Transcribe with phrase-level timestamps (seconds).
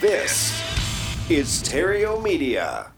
[0.00, 0.50] This
[1.30, 2.92] is Theriault Media.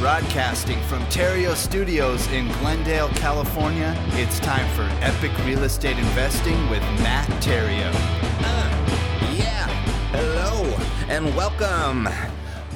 [0.00, 6.82] Broadcasting from Theriault Studios in Glendale, California, it's time for Epic Real Estate Investing with
[7.02, 7.92] Matt Theriault.
[8.44, 9.66] Uh, yeah.
[10.12, 10.64] Hello
[11.08, 12.08] and welcome.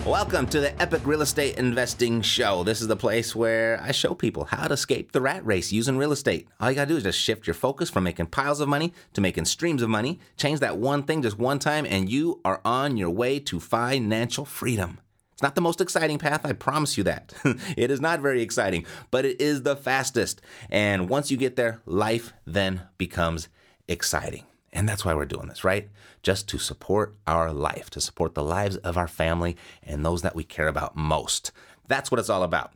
[0.06, 2.64] Welcome to the Epic Real Estate Investing Show.
[2.64, 5.96] This is the place where I show people how to escape the rat race using
[5.96, 6.48] real estate.
[6.58, 9.20] All you gotta do is just shift your focus from making piles of money to
[9.20, 10.18] making streams of money.
[10.36, 14.44] Change that one thing just one time, and you are on your way to financial
[14.44, 14.98] freedom.
[15.34, 17.32] It's not the most exciting path, I promise you that.
[17.76, 20.42] it is not very exciting, but it is the fastest.
[20.68, 23.48] And once you get there, life then becomes
[23.86, 24.46] exciting.
[24.72, 25.90] And that's why we're doing this, right?
[26.22, 30.34] Just to support our life, to support the lives of our family and those that
[30.34, 31.52] we care about most.
[31.88, 32.72] That's what it's all about.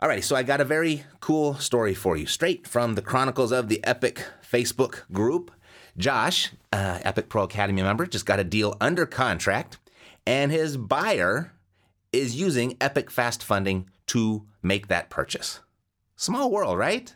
[0.00, 3.52] All right, so I got a very cool story for you, straight from the Chronicles
[3.52, 5.50] of the Epic Facebook group.
[5.96, 9.78] Josh, uh, Epic Pro Academy member, just got a deal under contract,
[10.26, 11.52] and his buyer
[12.12, 15.60] is using Epic Fast Funding to make that purchase.
[16.16, 17.14] Small world, right?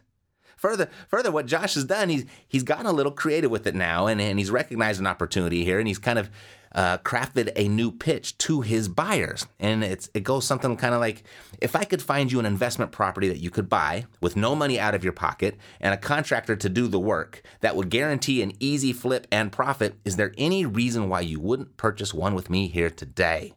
[0.64, 4.06] Further, further, what Josh has done, he's he's gotten a little creative with it now,
[4.06, 6.30] and, and he's recognized an opportunity here, and he's kind of
[6.74, 11.00] uh, crafted a new pitch to his buyers, and it's it goes something kind of
[11.00, 11.22] like,
[11.60, 14.80] if I could find you an investment property that you could buy with no money
[14.80, 18.52] out of your pocket and a contractor to do the work that would guarantee an
[18.58, 22.68] easy flip and profit, is there any reason why you wouldn't purchase one with me
[22.68, 23.52] here today?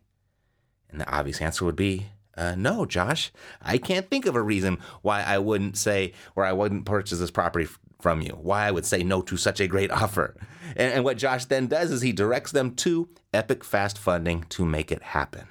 [0.90, 3.32] And the obvious answer would be uh, no, Josh.
[3.62, 7.32] I can't think of a reason why I wouldn't say, or I wouldn't purchase this
[7.32, 7.68] property
[8.00, 10.36] from you, why I would say no to such a great offer.
[10.76, 14.66] And, and what Josh then does is he directs them to Epic Fast Funding to
[14.66, 15.48] make it happen.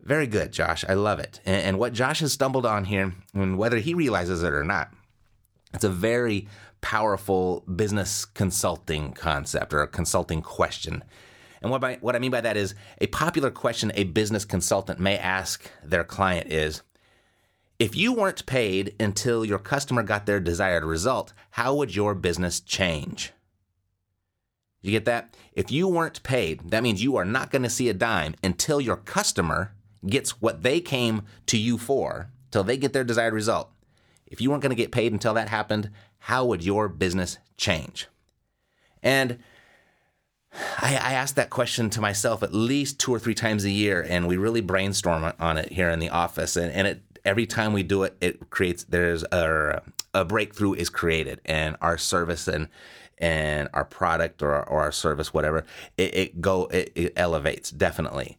[0.00, 0.84] Very good, Josh.
[0.88, 1.40] I love it.
[1.44, 4.92] And, and what Josh has stumbled on here, and whether he realizes it or not,
[5.74, 6.48] it's a very
[6.80, 11.04] powerful business consulting concept or a consulting question.
[11.60, 15.00] And what, I, what I mean by that is a popular question a business consultant
[15.00, 16.82] may ask their client is
[17.78, 22.60] if you weren't paid until your customer got their desired result, how would your business
[22.60, 23.32] change?
[24.80, 25.36] You get that?
[25.52, 28.80] If you weren't paid, that means you are not going to see a dime until
[28.80, 29.72] your customer
[30.06, 33.70] gets what they came to you for, till they get their desired result.
[34.26, 38.06] If you weren't going to get paid until that happened, how would your business change?
[39.02, 39.38] And
[40.80, 44.04] I, I ask that question to myself at least two or three times a year,
[44.08, 46.56] and we really brainstorm on it here in the office.
[46.56, 49.82] And, and it every time we do it, it creates there's a,
[50.14, 52.68] a breakthrough is created, and our service and
[53.18, 55.64] and our product or, or our service, whatever,
[55.96, 58.38] it, it go it, it elevates definitely.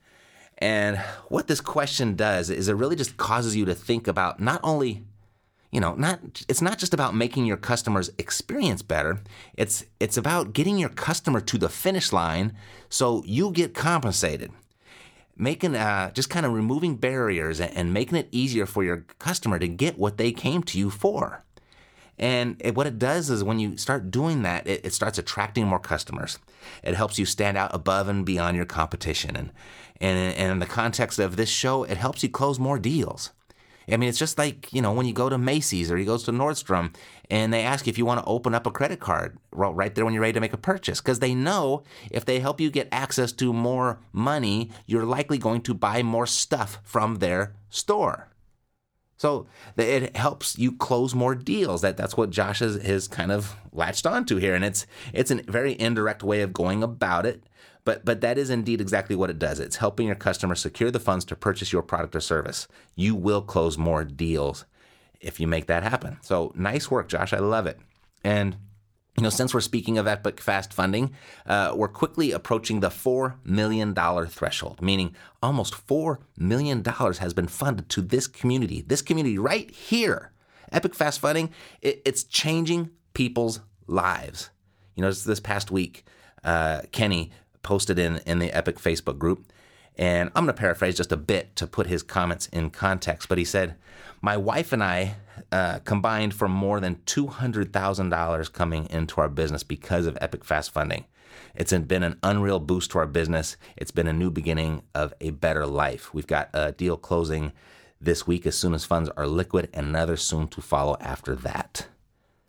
[0.58, 0.98] And
[1.28, 5.04] what this question does is it really just causes you to think about not only
[5.72, 9.22] you know not it's not just about making your customers experience better
[9.56, 12.54] it's it's about getting your customer to the finish line
[12.90, 14.52] so you get compensated
[15.36, 19.70] making uh, just kind of removing barriers and, making it easier for your customer to
[19.70, 21.46] get what they came to you for
[22.18, 25.80] and what it does is when you start doing that, it, it, starts attracting more
[25.80, 26.38] customers.
[26.84, 29.38] It helps you stand out above and beyond your competition.
[29.38, 29.52] And,
[30.02, 33.32] and, and in the context of this show, it helps you close more deals.
[33.92, 36.18] I mean, it's just like, you know, when you go to Macy's or you go
[36.18, 36.94] to Nordstrom
[37.30, 40.06] and they ask you if you want to open up a credit card right there
[40.06, 41.02] when you're ready to make a purchase.
[41.02, 45.62] Because they know if they help you get access to more money, you're likely going
[45.62, 48.30] to buy more stuff from their store.
[49.20, 51.82] So it helps you close more deals.
[51.82, 55.36] That that's what Josh has, has kind of latched onto here, and it's it's a
[55.44, 57.44] very indirect way of going about it.
[57.90, 59.60] But but that is indeed exactly what it does.
[59.60, 62.68] It's helping your customer secure the funds to purchase your product or service.
[62.96, 64.66] You will close more deals
[65.20, 66.20] if you make that happen.
[66.22, 67.34] So nice work, Josh.
[67.34, 67.80] I love it.
[68.24, 68.58] And
[69.18, 71.16] you know, since we're speaking of Epic Fast funding,
[71.48, 73.96] uh, we're quickly approaching the $4 million
[74.28, 80.32] threshold, meaning almost $4 million has been funded to this community, this community right here.
[80.72, 81.50] Epic Fast funding,
[81.82, 84.52] it, it's changing people's lives.
[84.94, 86.06] You know, this past week,
[86.44, 87.32] uh, Kenny
[87.70, 89.46] posted in, in the Epic Facebook group,
[89.96, 93.38] and I'm going to paraphrase just a bit to put his comments in context, but
[93.38, 93.76] he said,
[94.24, 95.18] My wife and I
[95.52, 101.06] uh, combined for more than $200,000 coming into our business because of Epic Fast Funding.
[101.54, 103.56] It's been an unreal boost to our business.
[103.78, 106.12] It's been a new beginning of a better life.
[106.12, 107.52] We've got a deal closing
[108.02, 111.86] this week as soon as funds are liquid, and another soon to follow after that.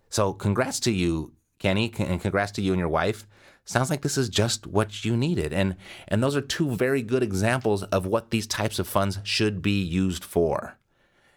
[0.08, 3.26] So, congrats to you, Kenny, and congrats to you and your wife.
[3.70, 5.52] Sounds like this is just what you needed.
[5.52, 5.76] And,
[6.08, 9.80] and those are two very good examples of what these types of funds should be
[9.80, 10.76] used for.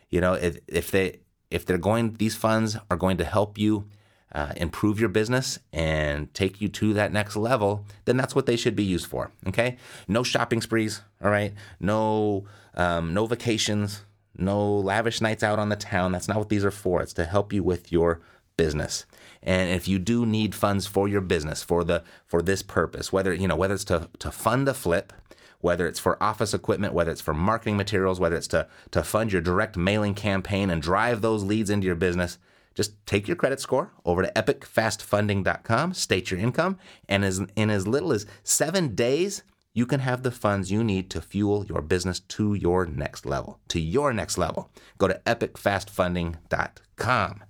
[0.10, 1.20] You know, if, if they
[1.52, 3.88] if they're going, these funds are going to help you
[4.32, 8.56] uh, improve your business and take you to that next level, then that's what they
[8.56, 9.30] should be used for.
[9.48, 9.78] Okay,
[10.08, 11.02] no shopping sprees.
[11.24, 16.12] All right, no um, no vacations, no lavish nights out on the town.
[16.12, 17.04] That's not what these are for.
[17.04, 18.22] It's to help you with your
[18.58, 19.06] business.
[19.44, 23.34] And if you do need funds for your business for the for this purpose, whether
[23.34, 25.14] you know whether it's to to fund a flip,
[25.60, 29.32] whether it's for office equipment, whether it's for marketing materials, whether it's to to fund
[29.32, 32.38] your direct mailing campaign and drive those leads into your business,
[32.74, 37.88] just take your credit score over to epicfastfunding.com, state your income, and as, in as
[37.88, 39.44] little as seven days,
[39.74, 43.60] you can have the funds you need to fuel your business to your next level.
[43.70, 44.70] To your next level.
[44.98, 47.44] Go to epicfastfunding.com.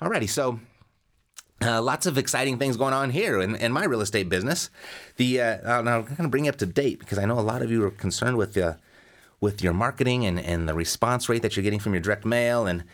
[0.00, 0.58] Alrighty, so
[1.62, 4.70] uh, lots of exciting things going on here in, in my real estate business.
[5.16, 7.40] The uh, now I'm going to bring you up to date because I know a
[7.40, 8.74] lot of you are concerned with uh,
[9.40, 12.66] with your marketing and, and the response rate that you're getting from your direct mail
[12.66, 12.84] and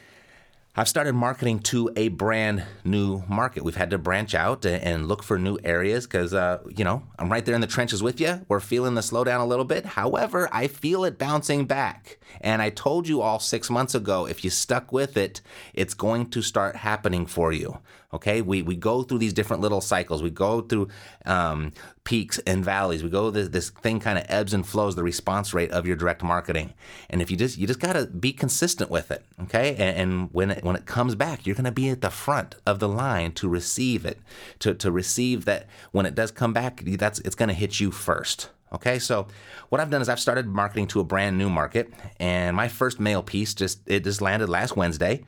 [0.79, 3.65] I've started marketing to a brand new market.
[3.65, 7.33] We've had to branch out and look for new areas because, uh, you know, I'm
[7.33, 8.47] right there in the trenches with you.
[8.47, 9.85] We're feeling the slowdown a little bit.
[9.85, 12.19] However, I feel it bouncing back.
[12.41, 15.41] And I told you all six months ago if you stuck with it,
[15.75, 17.79] it's going to start happening for you.
[18.15, 20.23] Okay, we, we go through these different little cycles.
[20.23, 20.89] We go through
[21.27, 21.73] um,
[22.09, 23.05] peaks and valleys.
[23.05, 25.95] We go this, this thing kind of ebbs and flows the response rate of your
[25.95, 26.73] direct marketing.
[27.11, 29.27] And if you just you just got to be consistent with it.
[29.43, 32.09] Okay, and, and when it when it comes back, you're going to be at the
[32.09, 34.21] front of the line to receive it,
[34.61, 36.83] to to receive that when it does come back.
[36.83, 38.49] That's it's going to hit you first.
[38.73, 39.27] Okay, so
[39.69, 42.99] what I've done is I've started marketing to a brand new market, and my first
[42.99, 45.25] mail piece just it just landed last Wednesday.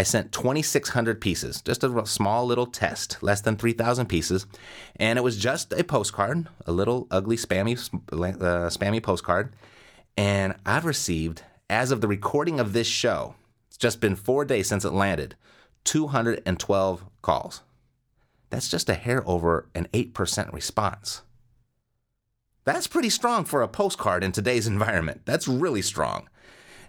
[0.00, 4.46] I sent 2,600 pieces, just a small little test, less than 3,000 pieces,
[4.96, 7.76] and it was just a postcard, a little ugly spammy
[8.10, 9.52] uh, spammy postcard,
[10.16, 13.34] and I've received, as of the recording of this show,
[13.68, 15.36] it's just been four days since it landed,
[15.84, 17.60] 212 calls.
[18.48, 21.20] That's just a hair over an 8% response.
[22.64, 25.26] That's pretty strong for a postcard in today's environment.
[25.26, 26.30] That's really strong.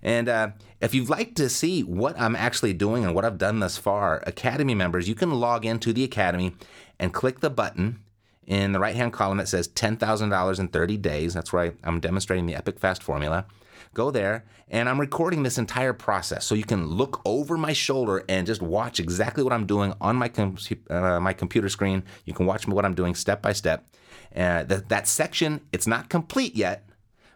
[0.03, 0.49] And uh,
[0.79, 4.23] if you'd like to see what I'm actually doing and what I've done thus far,
[4.25, 6.55] Academy members, you can log into the Academy
[6.99, 7.99] and click the button
[8.47, 11.33] in the right hand column that says $10,000 in 30 days.
[11.33, 13.45] That's where I, am demonstrating the Epic Fast formula.
[13.93, 18.23] Go there, and I'm recording this entire process so you can look over my shoulder
[18.29, 20.57] and just watch exactly what I'm doing on my, com-
[20.89, 22.03] uh, my computer screen.
[22.23, 23.85] You can watch what I'm doing step by step.
[24.33, 26.87] Uh, that, that section, it's not complete yet,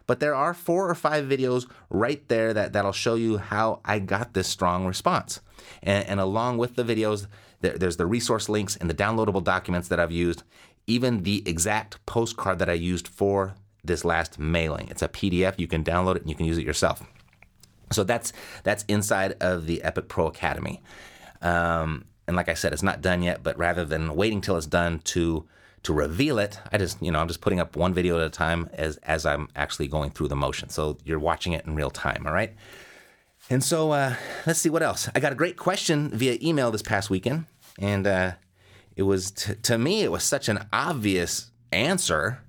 [0.06, 3.98] but there are four or five videos right there that, that'll show you how I
[3.98, 5.40] got this strong response.
[5.82, 7.26] And, and along with the videos,
[7.60, 10.42] there, there's the resource links and the downloadable documents that I've used,
[10.86, 13.54] even the exact postcard that I used for
[13.84, 14.88] this last mailing.
[14.88, 15.58] It's a PDF.
[15.58, 17.02] You can download it and you can use it yourself.
[17.92, 18.32] So that's
[18.64, 20.82] that's inside of the Epic Pro Academy.
[21.40, 23.42] Um, and like I said, it's not done yet.
[23.42, 25.46] But rather than waiting till it's done to
[25.86, 28.30] to reveal it, I just, you know, I'm just putting up one video at a
[28.30, 30.68] time as as I'm actually going through the motion.
[30.68, 32.54] So you're watching it in real time, all right?
[33.48, 34.16] And so uh,
[34.46, 35.08] let's see what else.
[35.14, 37.46] I got a great question via email this past weekend,
[37.78, 38.32] and uh,
[38.96, 42.40] it was t- to me it was such an obvious answer,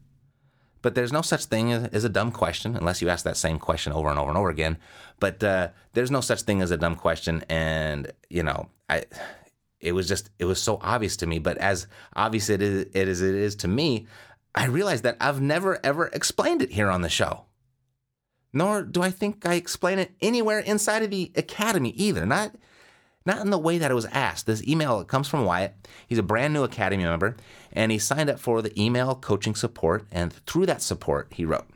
[0.82, 3.60] but there's no such thing as, as, a dumb question unless you ask that same
[3.60, 4.78] question over and over and over again.
[5.20, 9.06] But uh, there's no such thing as a dumb question, and you know, I
[9.80, 13.08] it was just it was so obvious to me but as obvious it is, it
[13.08, 14.08] is it is to me
[14.56, 17.44] i realized that i've never ever explained it here on the show.
[18.54, 22.26] Nor do i think i explain it anywhere inside of the academy either.
[22.26, 22.56] Not
[23.26, 24.46] not in the way that it was asked.
[24.46, 25.76] This email comes from wyatt.
[26.08, 27.36] He's a brand new academy member
[27.78, 31.68] and he signed up for the email coaching support and through that support he wrote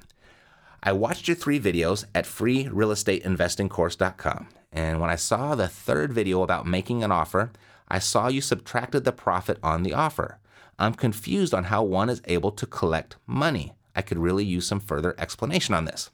[0.81, 6.65] i watched your three videos at freerealestateinvestingcourse.com and when i saw the third video about
[6.65, 7.51] making an offer
[7.91, 10.39] I saw you subtracted the profit on the offer.
[10.79, 13.73] I'm confused on how one is able to collect money.
[13.93, 16.09] I could really use some further explanation on this.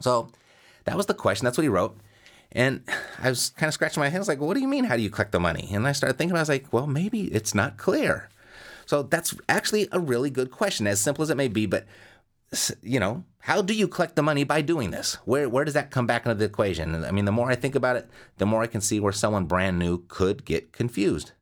[0.00, 0.30] So
[0.84, 1.44] that was the question.
[1.44, 1.96] That's what he wrote.
[2.50, 2.82] And
[3.22, 4.16] I was kind of scratching my head.
[4.16, 4.84] I was like, what do you mean?
[4.84, 5.70] How do you collect the money?
[5.72, 8.28] And I started thinking, I was like, well, maybe it's not clear.
[8.84, 11.64] So that's actually a really good question, as simple as it may be.
[11.66, 11.86] But
[12.82, 15.14] you know, how do you collect the money by doing this?
[15.24, 17.04] Where where does that come back into the equation?
[17.04, 19.46] I mean, the more I think about it, the more I can see where someone
[19.46, 21.32] brand new could get confused.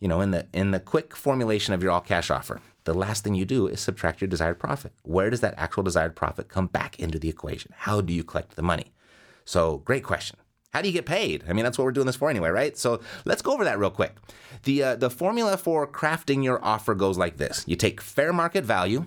[0.00, 3.24] You know, in the in the quick formulation of your all cash offer, the last
[3.24, 4.92] thing you do is subtract your desired profit.
[5.02, 7.72] Where does that actual desired profit come back into the equation?
[7.76, 8.92] How do you collect the money?
[9.44, 10.38] So, great question.
[10.74, 11.44] How do you get paid?
[11.48, 12.76] I mean, that's what we're doing this for anyway, right?
[12.76, 14.16] So let's go over that real quick.
[14.64, 18.64] The uh, the formula for crafting your offer goes like this: you take fair market
[18.64, 19.06] value,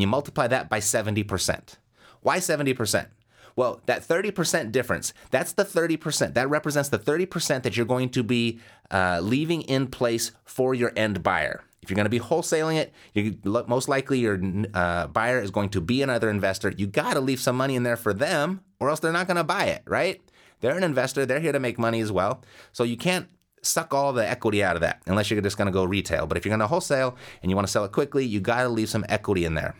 [0.00, 1.76] you multiply that by 70%.
[2.20, 3.08] Why 70%?
[3.56, 6.34] Well, that 30% difference, that's the 30%.
[6.34, 10.92] That represents the 30% that you're going to be uh, leaving in place for your
[10.94, 11.64] end buyer.
[11.82, 14.40] If you're going to be wholesaling it, you, most likely your
[14.74, 16.72] uh, buyer is going to be another investor.
[16.76, 19.38] You got to leave some money in there for them, or else they're not going
[19.38, 20.20] to buy it, right?
[20.60, 21.26] They're an investor.
[21.26, 22.42] They're here to make money as well.
[22.72, 23.28] So you can't
[23.62, 26.26] suck all the equity out of that unless you're just going to go retail.
[26.26, 28.62] But if you're going to wholesale and you want to sell it quickly, you got
[28.62, 29.74] to leave some equity in there.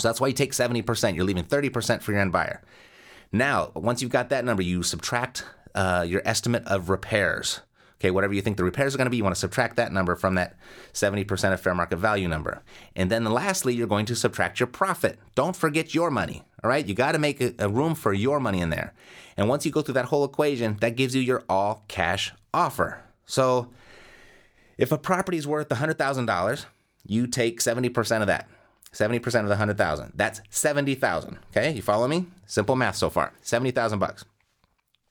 [0.00, 1.14] So that's why you take 70%.
[1.14, 2.62] You're leaving 30% for your end buyer.
[3.32, 7.60] Now, once you've got that number, you subtract uh, your estimate of repairs.
[8.00, 9.92] Okay, whatever you think the repairs are going to be, you want to subtract that
[9.92, 10.56] number from that
[10.94, 12.62] 70% of fair market value number.
[12.96, 15.18] And then lastly, you're going to subtract your profit.
[15.34, 16.42] Don't forget your money.
[16.64, 18.94] All right, you got to make a, a room for your money in there.
[19.36, 23.02] And once you go through that whole equation, that gives you your all cash offer.
[23.26, 23.68] So
[24.78, 26.64] if a property is worth $100,000,
[27.06, 28.48] you take 70% of that.
[28.92, 30.12] 70% of the 100,000.
[30.14, 31.38] That's 70,000.
[31.50, 31.72] Okay?
[31.72, 32.26] You follow me?
[32.46, 33.32] Simple math so far.
[33.42, 34.24] 70,000 bucks.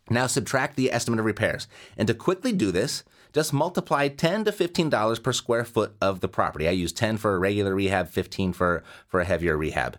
[0.10, 1.68] Now subtract the estimate of repairs.
[1.98, 6.28] And to quickly do this, just multiply 10 to $15 per square foot of the
[6.28, 6.68] property.
[6.68, 9.98] I use 10 for a regular rehab, 15 for, for a heavier rehab.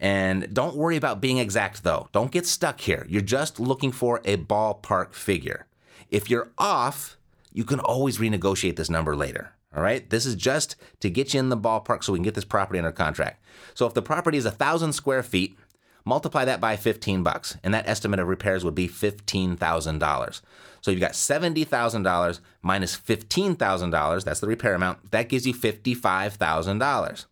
[0.00, 2.08] And don't worry about being exact though.
[2.10, 3.06] Don't get stuck here.
[3.08, 5.66] You're just looking for a ballpark figure.
[6.10, 7.16] If you're off,
[7.52, 9.52] you can always renegotiate this number later.
[9.74, 10.08] All right.
[10.08, 12.78] This is just to get you in the ballpark so we can get this property
[12.78, 13.42] under contract.
[13.74, 15.56] So if the property is a thousand square feet,
[16.04, 20.40] multiply that by 15 bucks, and that estimate of repairs would be $15,000.
[20.80, 27.26] So you've got $70,000 minus $15,000, that's the repair amount, that gives you $55,000.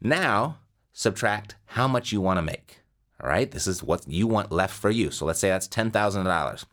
[0.00, 0.58] Now,
[0.92, 2.78] subtract how much you want to make.
[3.20, 5.10] All right, this is what you want left for you.
[5.10, 6.64] So let's say that's $10,000.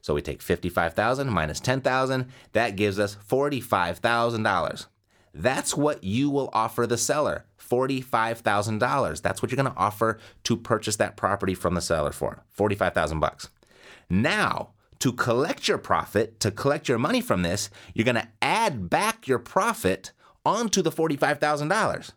[0.00, 4.86] So we take 55,000 minus 10,000, that gives us $45,000.
[5.34, 7.44] That's what you will offer the seller.
[7.68, 9.22] $45,000.
[9.22, 12.42] That's what you're going to offer to purchase that property from the seller for.
[12.50, 13.50] 45,000 bucks.
[14.08, 18.88] Now, to collect your profit, to collect your money from this, you're going to add
[18.88, 20.12] back your profit
[20.44, 22.12] onto the $45,000.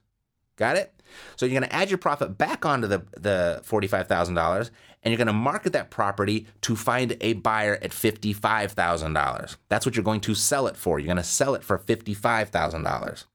[0.56, 0.94] Got it?
[1.36, 4.70] So you're going to add your profit back onto the, the $45,000
[5.04, 9.56] and you're going to market that property to find a buyer at $55,000.
[9.70, 11.00] That's what you're going to sell it for.
[11.00, 13.26] You're going to sell it for $55,000.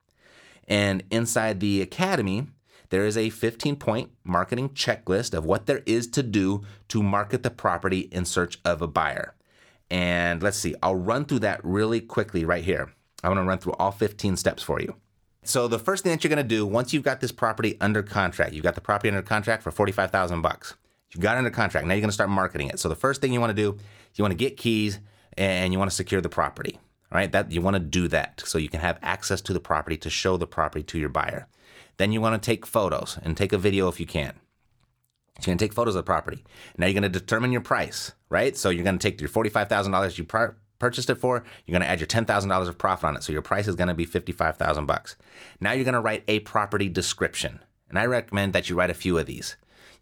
[0.69, 2.47] And inside the academy,
[2.91, 7.43] there is a 15 point marketing checklist of what there is to do to market
[7.43, 9.35] the property in search of a buyer.
[9.91, 12.93] And let's see, I'll run through that really quickly right here.
[13.23, 14.97] I want to run through all 15 steps for you.
[15.43, 18.03] So the first thing that you're going to do once you've got this property under
[18.03, 20.75] contract, you've got the property under contract for 45,000 bucks.
[21.17, 21.87] You got under contract.
[21.87, 22.79] Now you're going to start marketing it.
[22.79, 23.77] So the first thing you want to do,
[24.15, 25.01] you want to get keys
[25.37, 26.79] and you want to secure the property.
[27.13, 27.31] Right?
[27.31, 30.11] That you want to do that so you can have access to the property to
[30.11, 31.47] show the property to your buyer.
[31.99, 34.35] Then you want to take photos and take a video if you can.
[35.41, 36.45] So you're to take photos of the property.
[36.77, 38.57] Now you're to determine your price, right?
[38.57, 40.25] So you're to take your $45,000 you
[40.79, 43.23] purchased it for, you're to add your $10,000 of profit on it.
[43.23, 45.17] So your price is to be 55,000 bucks.
[45.61, 47.61] Now you're to write a property description.
[47.89, 49.57] And I recommend that you write a few of these.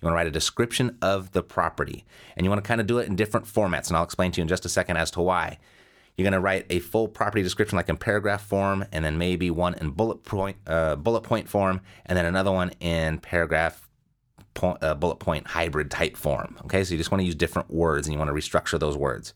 [0.05, 2.05] You want to write a description of the property.
[2.37, 3.89] And you want to kind of do it in different formats.
[3.89, 5.59] And I'll explain to you in just a second as to why.
[6.15, 9.51] You're going to write a full property description like in paragraph form, and then maybe
[9.51, 13.89] one in bullet point, uh, bullet point form, and then another one in paragraph
[14.53, 16.59] point, uh, bullet point hybrid type form.
[16.67, 18.99] Okay, so you just want to use different words and you want to restructure those
[18.99, 19.33] words.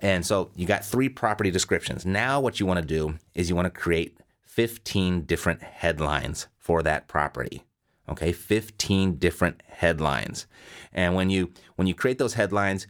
[0.00, 2.06] And so you got three property descriptions.
[2.06, 6.80] Now, what you want to do is you want to create 15 different headlines for
[6.84, 7.64] that property.
[8.10, 10.46] Okay, 15 different headlines.
[10.92, 12.86] And when you when you create those headlines,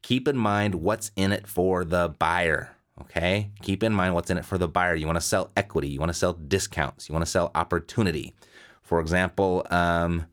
[0.00, 2.70] keep in mind what's in it for the buyer.
[3.00, 4.94] Okay, keep in mind what's in it for the buyer.
[4.94, 8.34] You want to sell equity, you want to sell discounts, you want to sell opportunity.
[8.82, 10.26] For example, um,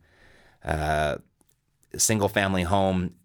[0.63, 1.17] uh,
[1.97, 3.15] single family home,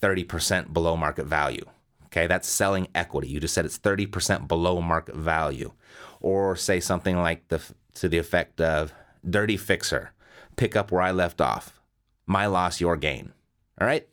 [0.00, 1.64] 30% below market value.
[2.06, 3.28] Okay, that's selling equity.
[3.28, 5.72] You just said it's 30% below market value.
[6.20, 7.60] Or say something like the
[7.94, 8.92] to the effect of
[9.28, 10.12] dirty fixer,
[10.56, 11.80] pick up where I left off.
[12.26, 13.32] My loss, your gain.
[13.80, 14.08] All right?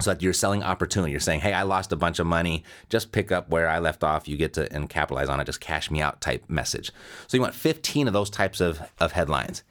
[0.00, 1.10] So that you're selling opportunity.
[1.10, 2.64] You're saying, hey, I lost a bunch of money.
[2.88, 4.28] Just pick up where I left off.
[4.28, 5.46] You get to and capitalize on it.
[5.46, 6.92] Just cash me out type message.
[7.26, 9.62] So you want 15 of those types of, of headlines.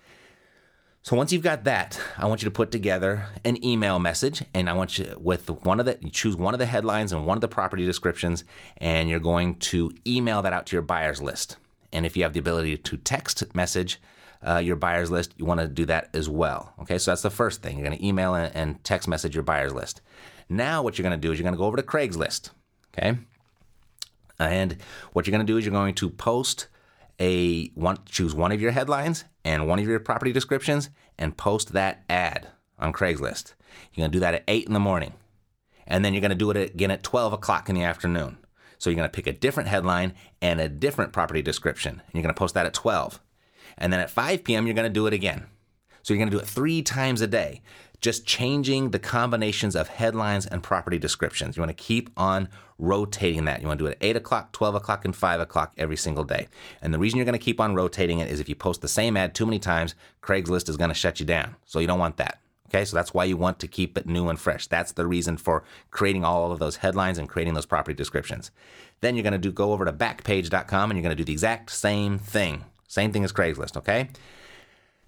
[1.05, 4.67] So once you've got that, I want you to put together an email message, and
[4.67, 7.37] I want you with one of the you choose one of the headlines and one
[7.37, 8.43] of the property descriptions,
[8.77, 11.57] and you're going to email that out to your buyers list.
[11.93, 14.01] And if you have the ability to text message
[14.42, 16.74] uh, your buyers list, you want to do that as well.
[16.82, 17.77] Okay, so that's the first thing.
[17.77, 20.01] You're going to email and text message your buyers list.
[20.50, 22.51] Now, what you're going to do is you're going to go over to Craigslist.
[22.98, 23.18] Okay,
[24.39, 24.77] and
[25.13, 26.68] what you're going to do is you're going to post
[27.20, 31.74] a one choose one of your headlines and one of your property descriptions and post
[31.74, 32.50] that ad.
[32.77, 33.54] on Craigslist.
[33.94, 35.13] You're going to do that at 8 in the morning.
[35.88, 38.38] And then you're going to do it again at 12 o'clock in the afternoon.
[38.77, 42.01] So you're going to pick a different headline and a different property description.
[42.06, 43.20] And you're going to post that at 12.
[43.77, 45.46] And then at 5 p.m., you're going to do it again.
[46.03, 47.62] So you're going to do it three times a day,
[48.00, 51.58] just changing the combinations of headlines and property descriptions.
[51.58, 53.62] You want to keep on rotating that.
[53.62, 56.24] You want to do it at 8 o'clock, 12 o'clock, and 5 o'clock every single
[56.24, 56.48] day.
[56.82, 58.88] And the reason you're going to keep on rotating it is if you post the
[58.88, 61.55] same ad too many times, Craigslist is going to shut you down.
[61.65, 62.39] So you don't want that.
[62.70, 64.67] Okay, so that's why you want to keep it new and fresh.
[64.67, 68.51] That's the reason for creating all of those headlines and creating those property descriptions.
[69.01, 71.32] Then you're going to do go over to backpage.com and you're going to do the
[71.32, 72.65] exact same thing.
[72.95, 74.07] Same thing as Craigslist, okay?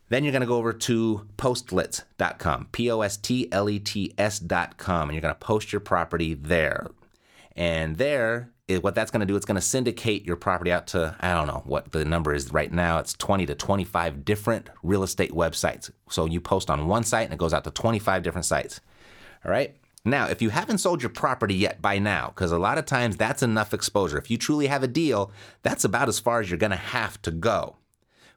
[0.09, 4.13] Then you're going to go over to postlets.com, P O S T L E T
[4.17, 6.87] S.com, and you're going to post your property there.
[7.55, 8.51] And there,
[8.81, 11.47] what that's going to do, it's going to syndicate your property out to, I don't
[11.47, 12.99] know what the number is right now.
[12.99, 15.89] It's 20 to 25 different real estate websites.
[16.09, 18.81] So you post on one site and it goes out to 25 different sites.
[19.45, 19.77] All right.
[20.07, 23.17] Now, if you haven't sold your property yet by now, because a lot of times
[23.17, 24.17] that's enough exposure.
[24.17, 25.31] If you truly have a deal,
[25.63, 27.75] that's about as far as you're going to have to go.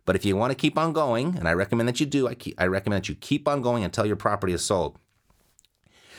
[0.04, 2.34] But if you want to keep on going, and I recommend that you do, I,
[2.34, 4.98] keep, I recommend that you keep on going until your property is sold.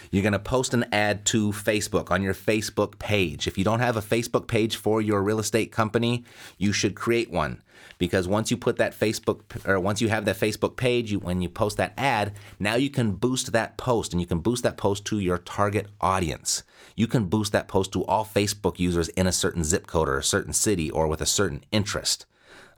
[0.10, 3.46] You're going to post an ad to Facebook on your Facebook page.
[3.46, 6.24] If you don't have a Facebook page for your real estate company,
[6.58, 7.62] you should create one
[8.02, 11.40] because once you put that Facebook or once you have that Facebook page, you, when
[11.40, 14.76] you post that ad, now you can boost that post and you can boost that
[14.76, 16.64] post to your target audience.
[16.96, 20.18] You can boost that post to all Facebook users in a certain zip code or
[20.18, 22.26] a certain city or with a certain interest.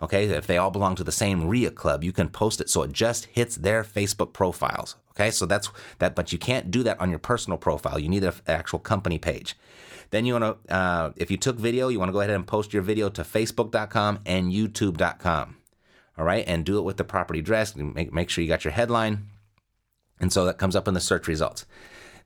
[0.02, 2.82] Okay, if they all belong to the same RIA club, you can post it so
[2.82, 4.98] it just hits their Facebook profiles.
[5.12, 7.98] Okay, so that's that, but you can't do that on your personal profile.
[7.98, 9.56] You need an actual company page.
[10.14, 12.46] Then you want to, uh, if you took video, you want to go ahead and
[12.46, 15.58] post your video to Facebook.com and YouTube.com.
[16.20, 17.76] All right, and do it with the property address.
[17.76, 19.26] Make make sure you got your headline,
[20.20, 21.66] and so that comes up in the search results.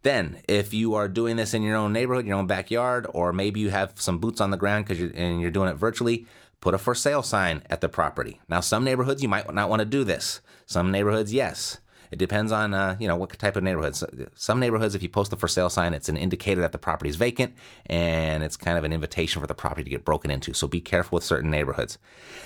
[0.03, 3.61] Then, if you are doing this in your own neighborhood, your own backyard, or maybe
[3.61, 6.27] you have some boots on the ground because you're and you're doing it virtually,
[6.59, 8.41] put a for sale sign at the property.
[8.49, 10.41] Now, some neighborhoods you might not want to do this.
[10.65, 11.79] Some neighborhoods, yes.
[12.11, 14.03] It depends on uh, you know what type of neighborhoods.
[14.35, 17.09] Some neighborhoods, if you post the for sale sign, it's an indicator that the property
[17.09, 20.53] is vacant, and it's kind of an invitation for the property to get broken into.
[20.53, 21.97] So be careful with certain neighborhoods.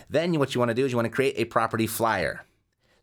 [0.10, 2.45] Then what you want to do is you want to create a property flyer.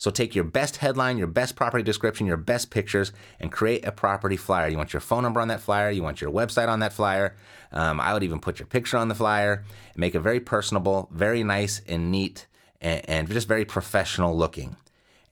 [0.01, 3.91] So take your best headline, your best property description, your best pictures, and create a
[3.91, 4.69] property flyer.
[4.69, 5.91] You want your phone number on that flyer.
[5.91, 7.35] You want your website on that flyer.
[7.73, 9.65] Um, I would even put your picture on the flyer.
[9.97, 12.47] Make it very personable, very nice and neat,
[12.81, 14.77] and, and just very professional looking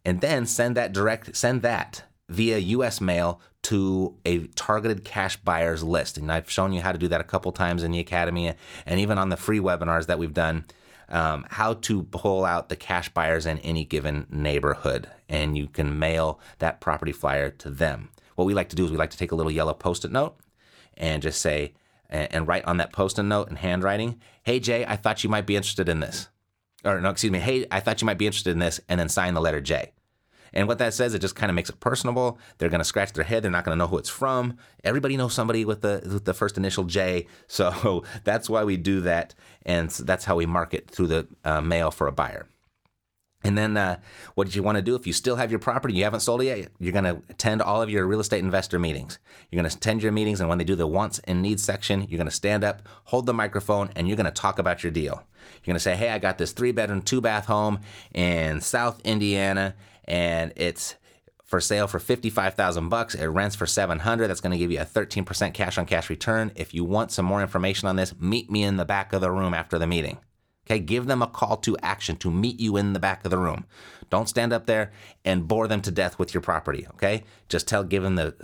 [0.06, 5.82] and then send that direct send that via US mail to a targeted cash buyers
[5.82, 6.16] list.
[6.16, 8.54] And I've shown you how to do that a couple times in the academy
[8.86, 10.64] and even on the free webinars that we've done.
[11.08, 16.00] Um, how to pull out the cash buyers in any given neighborhood, and you can
[16.00, 18.08] mail that property flyer to them.
[18.34, 20.36] What we like to do is we like to take a little yellow post-it note
[20.96, 21.74] and just say
[22.08, 25.54] and write on that post-it note in handwriting, "Hey Jay, I thought you might be
[25.54, 26.28] interested in this."
[26.84, 29.08] Or no, excuse me, "Hey, I thought you might be interested in this," and then
[29.08, 29.92] sign the letter J.
[30.56, 32.38] And what that says, it just kind of makes it personable.
[32.56, 33.44] They're going to scratch their head.
[33.44, 34.56] They're not going to know who it's from.
[34.84, 37.26] Everybody knows somebody with the with the first initial J.
[37.48, 41.90] So that's why we do that, and that's how we market through the uh, mail
[41.90, 42.48] for a buyer.
[43.44, 44.00] And then uh,
[44.34, 46.42] what you want to do if you still have your property, and you haven't sold
[46.42, 49.18] it yet, you're going to attend all of your real estate investor meetings.
[49.50, 52.06] You're going to attend your meetings, and when they do the wants and needs section,
[52.08, 54.90] you're going to stand up, hold the microphone, and you're going to talk about your
[54.90, 55.22] deal.
[55.62, 57.80] You're going to say, hey, I got this three bedroom, two bath home
[58.12, 59.74] in South Indiana,
[60.06, 60.96] and it's
[61.44, 63.14] for sale for 55,000 bucks.
[63.14, 64.26] It rents for 700.
[64.26, 66.52] That's going to give you a 13% cash on cash return.
[66.56, 69.30] If you want some more information on this, meet me in the back of the
[69.30, 70.18] room after the meeting.
[70.66, 73.38] Okay, give them a call to action to meet you in the back of the
[73.38, 73.66] room.
[74.10, 74.90] Don't stand up there
[75.24, 76.86] and bore them to death with your property.
[76.94, 78.34] Okay, just tell, give them the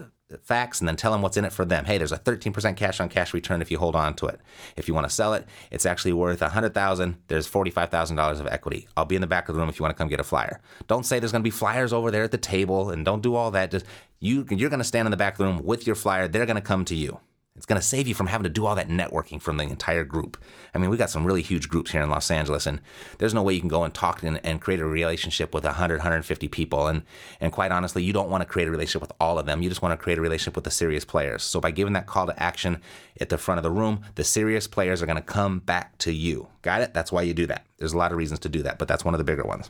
[0.42, 1.84] facts and then tell them what's in it for them.
[1.84, 4.40] Hey, there's a 13% cash on cash return if you hold on to it.
[4.76, 7.16] If you want to sell it, it's actually worth 100,000.
[7.28, 8.88] There's $45,000 of equity.
[8.96, 10.24] I'll be in the back of the room if you want to come get a
[10.24, 10.60] flyer.
[10.86, 13.34] Don't say there's going to be flyers over there at the table and don't do
[13.34, 13.70] all that.
[13.70, 13.86] Just
[14.20, 16.28] you you're going to stand in the back of the room with your flyer.
[16.28, 17.20] They're going to come to you.
[17.54, 20.04] It's going to save you from having to do all that networking from the entire
[20.04, 20.42] group.
[20.74, 22.80] I mean, we got some really huge groups here in Los Angeles, and
[23.18, 25.98] there's no way you can go and talk and, and create a relationship with 100,
[25.98, 26.86] 150 people.
[26.86, 27.02] And,
[27.40, 29.60] and quite honestly, you don't want to create a relationship with all of them.
[29.60, 31.42] You just want to create a relationship with the serious players.
[31.42, 32.80] So by giving that call to action
[33.20, 36.12] at the front of the room, the serious players are going to come back to
[36.12, 36.48] you.
[36.62, 36.94] Got it?
[36.94, 37.66] That's why you do that.
[37.76, 39.68] There's a lot of reasons to do that, but that's one of the bigger ones.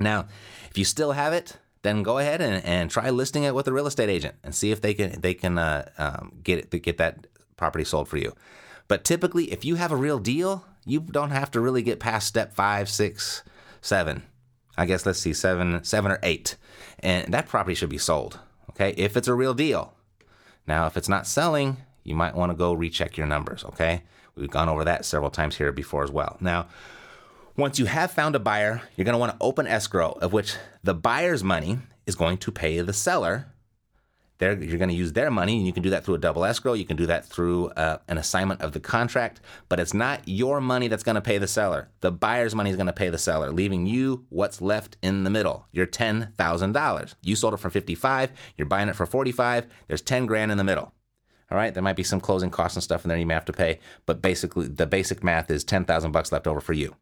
[0.00, 0.26] Now,
[0.68, 3.72] if you still have it, then go ahead and, and try listing it with a
[3.72, 6.98] real estate agent and see if they can they can uh, um, get it, get
[6.98, 8.34] that property sold for you.
[8.88, 12.26] But typically, if you have a real deal, you don't have to really get past
[12.26, 13.42] step five, six,
[13.80, 14.24] seven.
[14.76, 16.56] I guess let's see, seven, seven or eight,
[17.00, 18.38] and that property should be sold.
[18.70, 19.94] Okay, if it's a real deal.
[20.66, 23.64] Now, if it's not selling, you might want to go recheck your numbers.
[23.64, 24.02] Okay,
[24.36, 26.36] we've gone over that several times here before as well.
[26.40, 26.68] Now,
[27.60, 30.56] once you have found a buyer, you're going to want to open escrow, of which
[30.82, 33.46] the buyer's money is going to pay the seller
[34.40, 36.46] they're, you're going to use their money, and you can do that through a double
[36.46, 36.72] escrow.
[36.72, 40.62] You can do that through uh, an assignment of the contract, but it's not your
[40.62, 41.90] money that's going to pay the seller.
[42.00, 45.30] The buyer's money is going to pay the seller, leaving you what's left in the
[45.30, 45.66] middle.
[45.72, 47.14] Your ten thousand dollars.
[47.22, 48.32] You sold it for fifty-five.
[48.56, 49.66] You're buying it for forty-five.
[49.88, 50.94] There's ten grand in the middle.
[51.50, 53.44] All right, there might be some closing costs and stuff in there you may have
[53.44, 56.96] to pay, but basically the basic math is ten thousand bucks left over for you.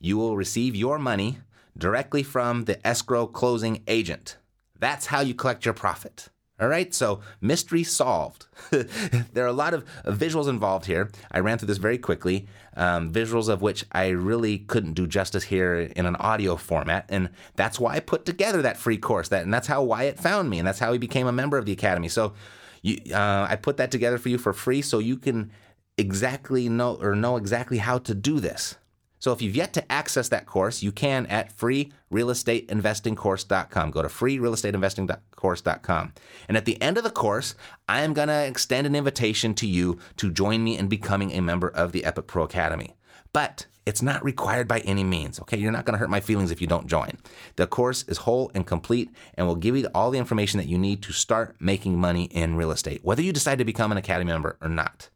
[0.00, 1.38] You will receive your money
[1.76, 4.38] directly from the escrow closing agent.
[4.78, 6.30] That's how you collect your profit.
[6.58, 8.46] All right, so mystery solved.
[8.70, 11.10] there are a lot of visuals involved here.
[11.30, 15.44] I ran through this very quickly, um, visuals of which I really couldn't do justice
[15.44, 19.28] here in an audio format, and that's why I put together that free course.
[19.28, 21.64] That and that's how Wyatt found me, and that's how he became a member of
[21.64, 22.08] the academy.
[22.08, 22.34] So,
[22.82, 25.50] you, uh, I put that together for you for free, so you can
[25.96, 28.76] exactly know or know exactly how to do this.
[29.20, 33.90] So if you've yet to access that course, you can at freerealestateinvestingcourse.com.
[33.90, 36.12] Go to freerealestateinvestingcourse.com.
[36.48, 37.54] And at the end of the course,
[37.88, 41.42] I am going to extend an invitation to you to join me in becoming a
[41.42, 42.96] member of the Epic Pro Academy.
[43.32, 45.38] But it's not required by any means.
[45.40, 47.12] Okay, you're not going to hurt my feelings if you don't join.
[47.56, 50.78] The course is whole and complete and will give you all the information that you
[50.78, 54.30] need to start making money in real estate, whether you decide to become an Academy
[54.30, 55.08] member or not.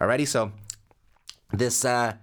[0.00, 0.52] Alrighty, so
[1.52, 2.14] this uh,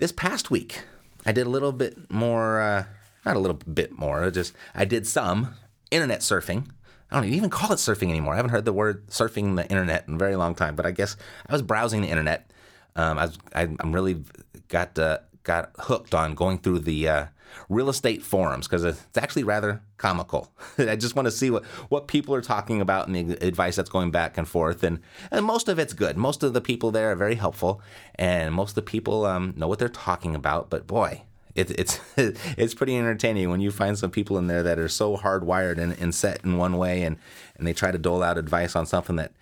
[0.00, 0.82] this past week,
[1.24, 2.84] I did a little bit more, uh,
[3.24, 5.54] not a little bit more, just I did some
[5.90, 6.66] internet surfing.
[7.10, 8.32] I don't even call it surfing anymore.
[8.32, 10.90] I haven't heard the word surfing the internet in a very long time, but I
[10.90, 12.50] guess I was browsing the internet.
[12.96, 14.24] Um, I was, I, am really
[14.68, 17.26] got uh, got hooked on going through the uh,
[17.68, 20.52] real estate forums because it's actually rather comical.
[20.78, 23.90] I just want to see what, what people are talking about and the advice that's
[23.90, 24.82] going back and forth.
[24.82, 25.00] And,
[25.30, 26.16] and most of it's good.
[26.16, 27.80] Most of the people there are very helpful,
[28.16, 30.70] and most of the people um, know what they're talking about.
[30.70, 31.22] But boy,
[31.54, 35.16] it, it's it's pretty entertaining when you find some people in there that are so
[35.16, 37.16] hardwired and, and set in one way, and,
[37.56, 39.32] and they try to dole out advice on something that,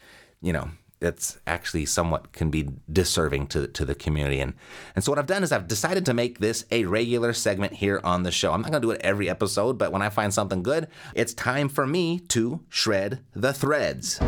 [0.40, 4.40] you know, that's actually somewhat can be disserving to, to the community.
[4.40, 4.54] And,
[4.94, 8.00] and so what I've done is I've decided to make this a regular segment here
[8.04, 8.52] on the show.
[8.52, 11.34] I'm not going to do it every episode, but when I find something good, it's
[11.34, 14.18] time for me to shred the threads.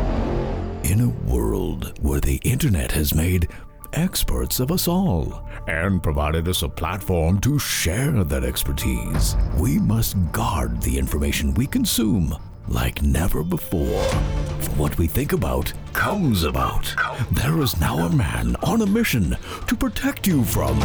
[0.83, 3.47] In a world where the internet has made
[3.93, 10.15] experts of us all and provided us a platform to share that expertise, we must
[10.31, 12.35] guard the information we consume
[12.71, 14.03] like never before.
[14.03, 16.93] For what we think about comes about.
[17.31, 20.81] There is now a man on a mission to protect you from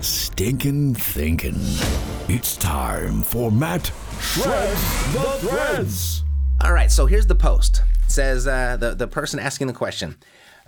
[0.00, 1.58] stinking thinking.
[2.28, 6.24] It's time for Matt Shreds the Threads.
[6.62, 7.82] All right, so here's the post.
[8.04, 10.16] It says uh, the the person asking the question.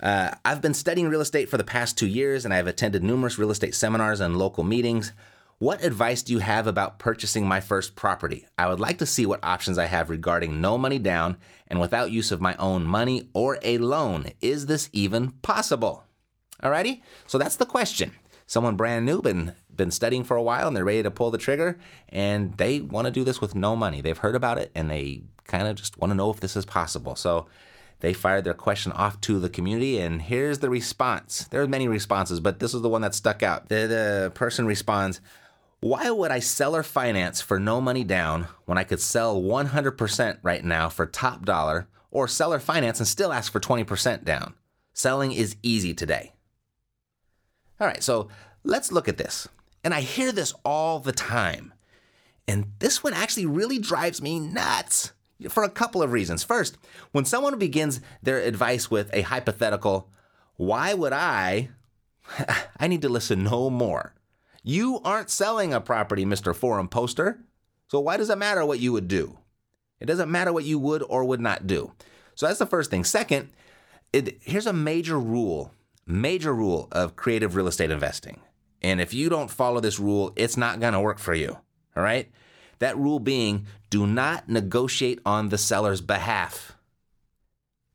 [0.03, 3.39] Uh, I've been studying real estate for the past two years, and I've attended numerous
[3.39, 5.13] real estate seminars and local meetings.
[5.59, 8.47] What advice do you have about purchasing my first property?
[8.59, 11.39] I would like to see what options I have regarding no money down
[11.69, 14.27] and without use of my own money or a loan.
[14.43, 16.05] Is this even possible?
[16.63, 18.13] Alrighty, so that's the question.
[18.47, 21.39] Someone brand new, been been studying for a while, and they're ready to pull the
[21.39, 21.79] trigger,
[22.11, 24.03] and they want to do this with no money.
[24.03, 26.67] They've heard about it, and they kind of just want to know if this is
[26.67, 27.17] possible.
[27.17, 27.47] So
[28.01, 31.45] they fired their question off to the community, and here's the response.
[31.51, 33.71] There are many responses, but this is the one that stuck out.
[33.71, 35.23] The, the person responds,
[35.81, 40.39] why would I sell or finance for no money down when I could sell 100%
[40.43, 44.55] right now for top dollar or sell or finance and still ask for 20% down?
[44.95, 46.33] Selling is easy today.
[47.79, 48.29] All right, so
[48.65, 49.49] let's look at this.
[49.85, 51.75] And I hear this all the time.
[52.49, 55.13] And this one actually really drives me nuts
[55.51, 56.43] for a couple of reasons.
[56.43, 56.79] First,
[57.13, 60.09] when someone begins their advice with a hypothetical,
[60.57, 61.69] why would I?
[62.81, 64.15] I need to listen no more.
[64.69, 66.53] You aren't selling a property, Mr.
[66.53, 67.39] Forum Poster.
[67.87, 69.39] So why does it matter what you would do?
[70.01, 71.93] It doesn't matter what you would or would not do.
[72.35, 73.05] So that's the first thing.
[73.05, 73.51] Second,
[74.13, 75.73] it, here's a major rule,
[76.05, 78.41] major rule of creative real estate investing.
[78.83, 81.57] And if you don't follow this rule, it's not going to work for you.
[81.97, 82.29] All right?
[82.81, 86.77] That rule being do not negotiate on the seller's behalf.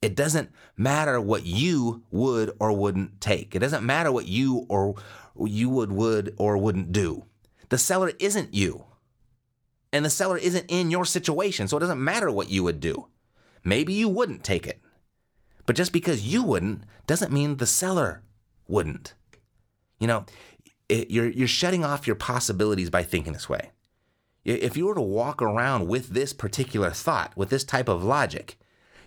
[0.02, 3.56] It doesn't matter what you would or wouldn't take.
[3.56, 4.96] It doesn't matter what you or
[5.40, 7.26] you would would or wouldn't do.
[7.70, 8.86] The seller isn't you.
[9.94, 13.08] And the seller isn't in your situation, so it doesn't matter what you would do.
[13.64, 14.82] Maybe you wouldn't take it.
[15.66, 18.24] But just because you wouldn't doesn't mean the seller
[18.68, 19.14] wouldn't.
[20.00, 20.26] You know,
[20.90, 23.72] it, you're, you're shutting off your possibilities by thinking this way.
[24.44, 28.58] If you were to walk around with this particular thought, with this type of logic,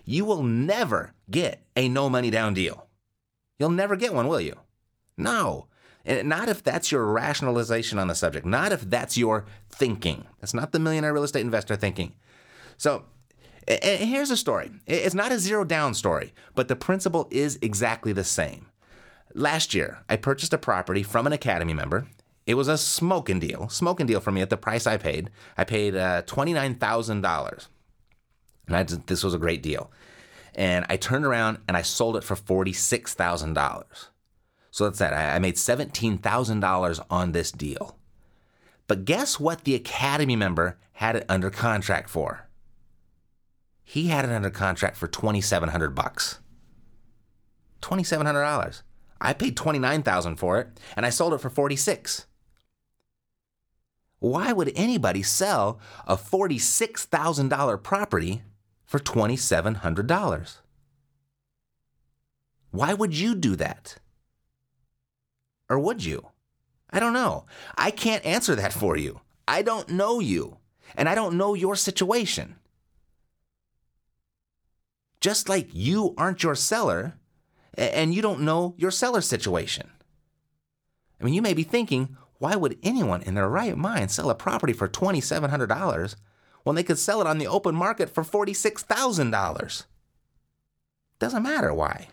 [0.05, 2.87] you will never get a no money down deal.
[3.59, 4.57] You'll never get one, will you?
[5.17, 5.67] No.
[6.05, 10.25] And not if that's your rationalization on the subject, not if that's your thinking.
[10.39, 12.13] That's not the millionaire real estate investor thinking.
[12.77, 13.05] So,
[13.67, 14.71] here's a story.
[14.85, 18.67] It's not a zero down story, but the principle is exactly the same.
[19.33, 22.07] Last year, I purchased a property from an Academy member.
[22.45, 25.31] It was a smoking deal, smoking deal for me at the price I paid.
[25.57, 27.67] I paid uh, $29,000.
[28.67, 29.91] And I this was a great deal.
[30.53, 34.07] And I turned around and I sold it for $46,000.
[34.75, 35.13] So that's that.
[35.13, 37.97] I made $17,000 on this deal.
[38.87, 42.49] But guess what the Academy member had it under contract for?
[43.85, 46.39] He had it under contract for 2700 bucks.
[47.83, 48.81] $2,700.
[49.21, 52.25] I paid 29000 for it and I sold it for 46
[54.19, 58.41] Why would anybody sell a $46,000 property
[58.83, 60.57] for $2,700?
[62.71, 63.99] Why would you do that?
[65.69, 66.29] Or would you?
[66.91, 67.45] I don't know.
[67.77, 69.21] I can't answer that for you.
[69.47, 70.57] I don't know you,
[70.95, 72.55] and I don't know your situation.
[75.21, 77.15] Just like you aren't your seller,
[77.77, 79.89] and you don't know your seller situation.
[81.19, 84.35] I mean, you may be thinking, why would anyone in their right mind sell a
[84.35, 86.15] property for $2,700
[86.63, 89.85] when they could sell it on the open market for $46,000?
[91.17, 92.09] Doesn't matter why.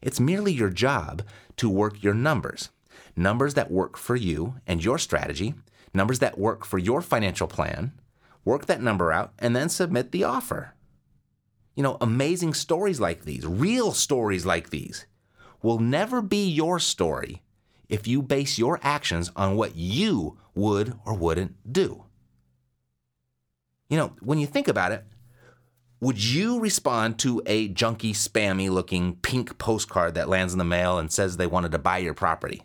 [0.00, 1.22] It's merely your job
[1.56, 2.70] to work your numbers.
[3.16, 5.54] Numbers that work for you and your strategy,
[5.92, 7.92] numbers that work for your financial plan.
[8.44, 10.74] Work that number out and then submit the offer.
[11.74, 15.06] You know, amazing stories like these, real stories like these,
[15.62, 17.42] will never be your story
[17.88, 22.04] if you base your actions on what you would or wouldn't do.
[23.88, 25.04] You know, when you think about it,
[26.00, 30.98] would you respond to a junky, spammy looking pink postcard that lands in the mail
[30.98, 32.62] and says they wanted to buy your property?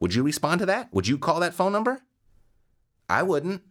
[0.00, 0.92] Would you respond to that?
[0.92, 2.02] Would you call that phone number?
[3.08, 3.62] I wouldn't.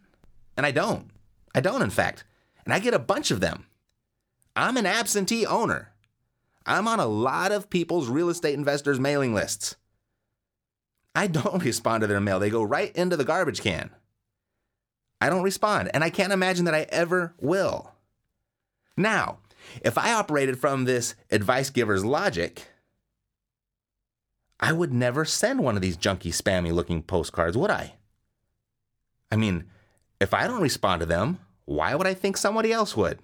[0.56, 1.10] And I don't.
[1.54, 2.24] I don't, in fact.
[2.64, 3.66] And I get a bunch of them.
[4.56, 5.92] I'm an absentee owner.
[6.64, 9.76] I'm on a lot of people's real estate investors' mailing lists.
[11.14, 13.90] I don't respond to their mail, they go right into the garbage can.
[15.20, 17.93] I don't respond, and I can't imagine that I ever will.
[18.96, 19.38] Now,
[19.82, 22.68] if I operated from this advice giver's logic,
[24.60, 27.94] I would never send one of these junky, spammy looking postcards, would I?
[29.30, 29.64] I mean,
[30.20, 33.18] if I don't respond to them, why would I think somebody else would?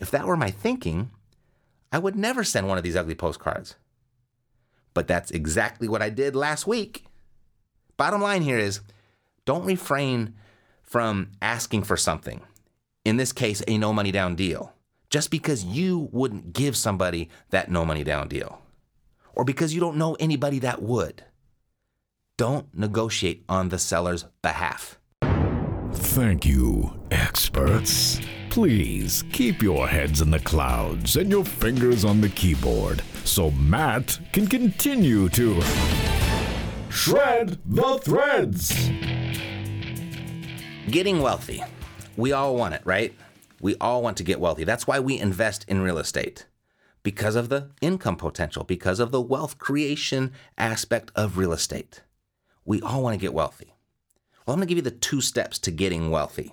[0.00, 1.10] If that were my thinking,
[1.92, 3.76] I would never send one of these ugly postcards.
[4.94, 7.04] But that's exactly what I did last week.
[7.96, 8.80] Bottom line here is
[9.44, 10.34] don't refrain
[10.82, 12.42] from asking for something
[13.06, 14.74] in this case, a no money down deal,
[15.10, 18.60] just because you wouldn't give somebody that no money down deal,
[19.32, 21.22] or because you don't know anybody that would.
[22.36, 24.98] Don't negotiate on the seller's behalf.
[25.92, 28.20] Thank you, experts.
[28.50, 34.18] Please keep your heads in the clouds and your fingers on the keyboard so Matt
[34.32, 35.62] can continue to
[36.90, 38.90] shred the threads.
[40.90, 41.62] Getting wealthy
[42.16, 43.14] we all want it, right?
[43.60, 44.64] We all want to get wealthy.
[44.64, 46.46] That's why we invest in real estate
[47.02, 52.02] because of the income potential, because of the wealth creation aspect of real estate.
[52.64, 53.74] We all want to get wealthy.
[54.44, 56.52] Well, I'm going to give you the two steps to getting wealthy.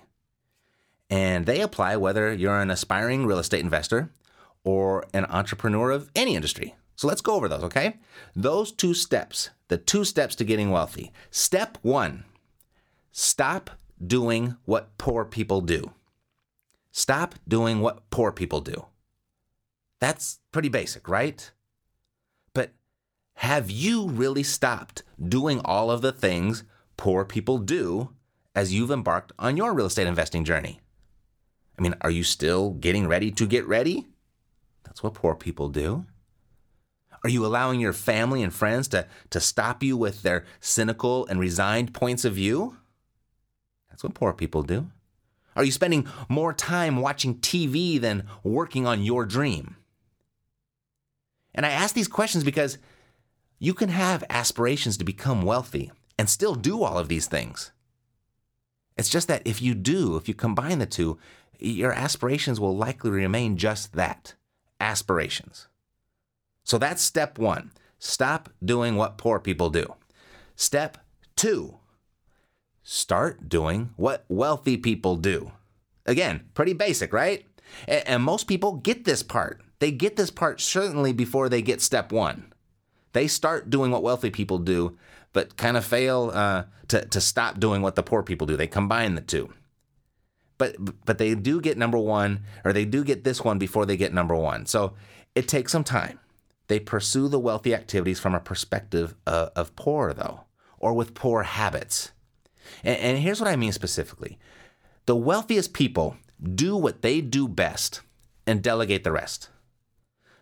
[1.10, 4.10] And they apply whether you're an aspiring real estate investor
[4.64, 6.74] or an entrepreneur of any industry.
[6.96, 7.98] So let's go over those, okay?
[8.34, 11.12] Those two steps, the two steps to getting wealthy.
[11.30, 12.24] Step one
[13.10, 13.70] stop
[14.06, 15.92] doing what poor people do.
[16.90, 18.86] Stop doing what poor people do.
[20.00, 21.50] That's pretty basic, right?
[22.52, 22.72] But
[23.36, 26.64] have you really stopped doing all of the things
[26.96, 28.10] poor people do
[28.54, 30.80] as you've embarked on your real estate investing journey?
[31.78, 34.06] I mean, are you still getting ready to get ready?
[34.84, 36.06] That's what poor people do.
[37.24, 41.40] Are you allowing your family and friends to, to stop you with their cynical and
[41.40, 42.76] resigned points of view?
[43.94, 44.90] That's what poor people do.
[45.54, 49.76] Are you spending more time watching TV than working on your dream?
[51.54, 52.76] And I ask these questions because
[53.60, 57.70] you can have aspirations to become wealthy and still do all of these things.
[58.96, 61.16] It's just that if you do, if you combine the two,
[61.60, 64.34] your aspirations will likely remain just that
[64.80, 65.68] aspirations.
[66.64, 67.70] So that's step one.
[68.00, 69.94] Stop doing what poor people do.
[70.56, 70.98] Step
[71.36, 71.78] two
[72.84, 75.50] start doing what wealthy people do.
[76.06, 77.46] Again, pretty basic, right?
[77.88, 79.62] And most people get this part.
[79.80, 82.52] They get this part certainly before they get step one.
[83.12, 84.98] They start doing what wealthy people do,
[85.32, 88.56] but kind of fail uh, to, to stop doing what the poor people do.
[88.56, 89.52] They combine the two.
[90.58, 93.96] But, but they do get number one, or they do get this one before they
[93.96, 94.66] get number one.
[94.66, 94.94] So
[95.34, 96.20] it takes some time.
[96.68, 100.44] They pursue the wealthy activities from a perspective of, of poor, though,
[100.78, 102.12] or with poor habits.
[102.82, 104.38] And, and here's what I mean specifically
[105.06, 108.00] the wealthiest people do what they do best
[108.46, 109.48] and delegate the rest.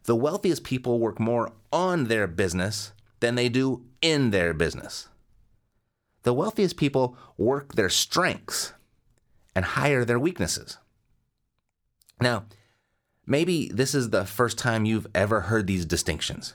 [0.04, 5.08] The wealthiest people work more on their business than they do in their business.
[6.22, 8.72] The wealthiest people work their strengths
[9.54, 10.78] and hire their weaknesses.
[12.20, 12.44] Now,
[13.26, 16.54] maybe this is the first time you've ever heard these distinctions.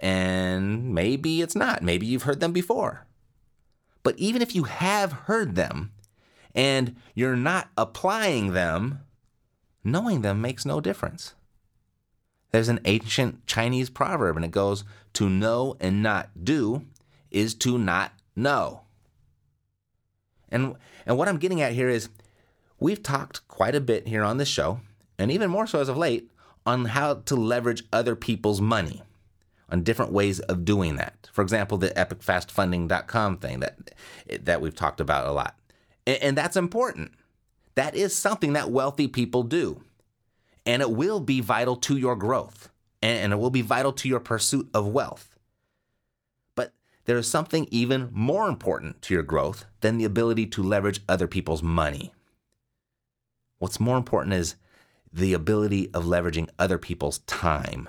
[0.00, 1.82] And maybe it's not.
[1.82, 3.06] Maybe you've heard them before.
[4.06, 5.90] But even if you have heard them
[6.54, 9.00] and you're not applying them,
[9.82, 11.34] knowing them makes no difference.
[12.52, 16.84] There's an ancient Chinese proverb, and it goes, To know and not do
[17.32, 18.82] is to not know.
[20.50, 22.08] And, and what I'm getting at here is
[22.78, 24.82] we've talked quite a bit here on this show,
[25.18, 26.30] and even more so as of late,
[26.64, 29.02] on how to leverage other people's money,
[29.68, 31.28] on different ways of doing that.
[31.32, 33.90] For example, the epicfastfunding.com thing that,
[34.44, 35.56] that we've talked about a lot.
[36.06, 37.12] And, and that's important.
[37.74, 39.82] That is something that wealthy people do.
[40.64, 44.08] And it will be vital to your growth, and, and it will be vital to
[44.08, 45.36] your pursuit of wealth.
[46.54, 46.72] But
[47.04, 51.28] there is something even more important to your growth than the ability to leverage other
[51.28, 52.12] people's money.
[53.58, 54.56] What's more important is
[55.12, 57.88] the ability of leveraging other people's time.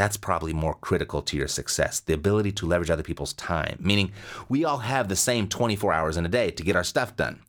[0.00, 3.76] That's probably more critical to your success the ability to leverage other people's time.
[3.80, 4.12] Meaning,
[4.48, 7.42] we all have the same 24 hours in a day to get our stuff done.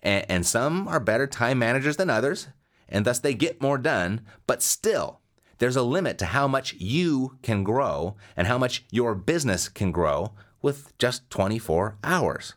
[0.00, 2.46] And, and some are better time managers than others,
[2.88, 5.18] and thus they get more done, but still,
[5.58, 9.90] there's a limit to how much you can grow and how much your business can
[9.90, 12.54] grow with just 24 hours.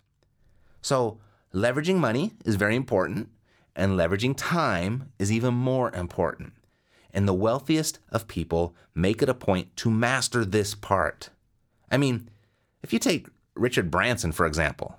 [0.83, 1.19] So,
[1.51, 3.29] leveraging money is very important,
[3.75, 6.53] and leveraging time is even more important.
[7.13, 11.29] And the wealthiest of people make it a point to master this part.
[11.89, 12.29] I mean,
[12.81, 14.97] if you take Richard Branson, for example,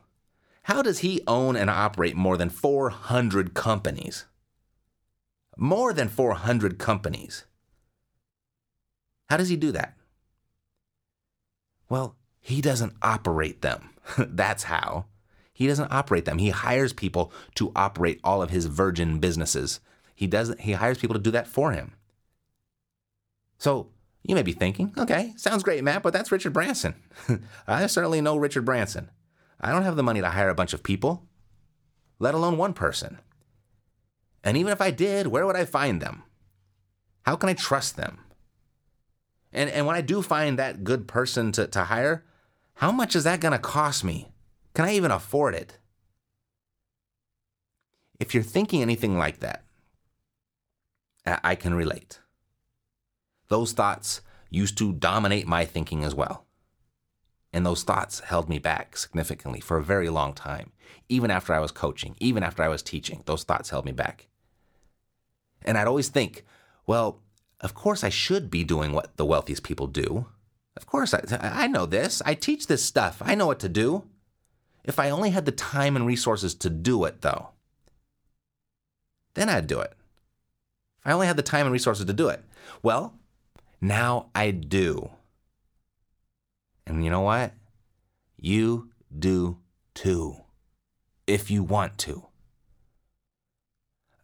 [0.64, 4.26] how does he own and operate more than 400 companies?
[5.56, 7.44] More than 400 companies.
[9.28, 9.96] How does he do that?
[11.88, 13.90] Well, he doesn't operate them.
[14.18, 15.06] That's how.
[15.52, 16.38] He doesn't operate them.
[16.38, 19.80] He hires people to operate all of his virgin businesses.
[20.14, 21.92] He doesn't he hires people to do that for him.
[23.62, 23.90] So
[24.24, 26.96] you may be thinking, okay, sounds great, Matt, but that's Richard Branson.
[27.68, 29.08] I certainly know Richard Branson.
[29.60, 31.28] I don't have the money to hire a bunch of people,
[32.18, 33.20] let alone one person.
[34.42, 36.24] And even if I did, where would I find them?
[37.22, 38.18] How can I trust them?
[39.52, 42.24] And, and when I do find that good person to, to hire,
[42.74, 44.32] how much is that going to cost me?
[44.74, 45.78] Can I even afford it?
[48.18, 49.62] If you're thinking anything like that,
[51.24, 52.18] I can relate.
[53.52, 56.46] Those thoughts used to dominate my thinking as well.
[57.52, 60.72] And those thoughts held me back significantly for a very long time.
[61.10, 64.28] Even after I was coaching, even after I was teaching, those thoughts held me back.
[65.60, 66.46] And I'd always think,
[66.86, 67.20] well,
[67.60, 70.24] of course I should be doing what the wealthiest people do.
[70.74, 72.22] Of course, I, I know this.
[72.24, 73.20] I teach this stuff.
[73.20, 74.04] I know what to do.
[74.82, 77.50] If I only had the time and resources to do it, though,
[79.34, 79.92] then I'd do it.
[81.00, 82.42] If I only had the time and resources to do it.
[82.82, 83.12] Well,
[83.82, 85.10] now I do.
[86.86, 87.52] And you know what?
[88.38, 89.58] You do
[89.94, 90.36] too,
[91.26, 92.26] if you want to.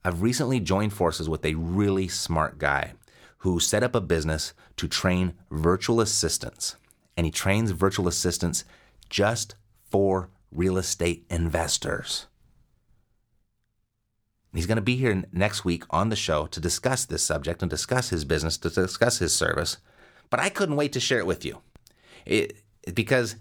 [0.05, 2.93] I've recently joined forces with a really smart guy
[3.39, 6.77] who set up a business to train virtual assistants.
[7.17, 8.65] And he trains virtual assistants
[9.11, 9.57] just
[9.91, 12.27] for real estate investors.
[14.59, 17.71] He's going to be here next week on the show to discuss this subject and
[17.71, 19.77] discuss his business, to discuss his service.
[20.31, 21.61] But I couldn't wait to share it with you.
[22.27, 22.57] It,
[22.93, 23.37] because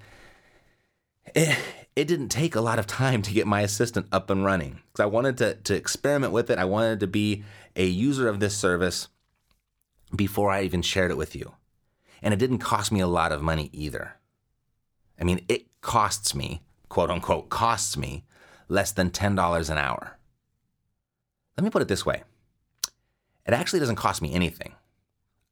[1.34, 1.58] it,
[1.96, 4.84] it didn't take a lot of time to get my assistant up and running.
[4.92, 6.60] Because I wanted to, to experiment with it.
[6.60, 7.44] I wanted to be
[7.76, 9.08] a user of this service
[10.16, 11.54] before I even shared it with you.
[12.22, 14.18] And it didn't cost me a lot of money either.
[15.20, 18.24] I mean, it costs me, quote unquote, costs me
[18.68, 20.17] less than $10 an hour.
[21.58, 22.24] Let me put it this way
[23.46, 24.76] it actually doesn't cost me anything.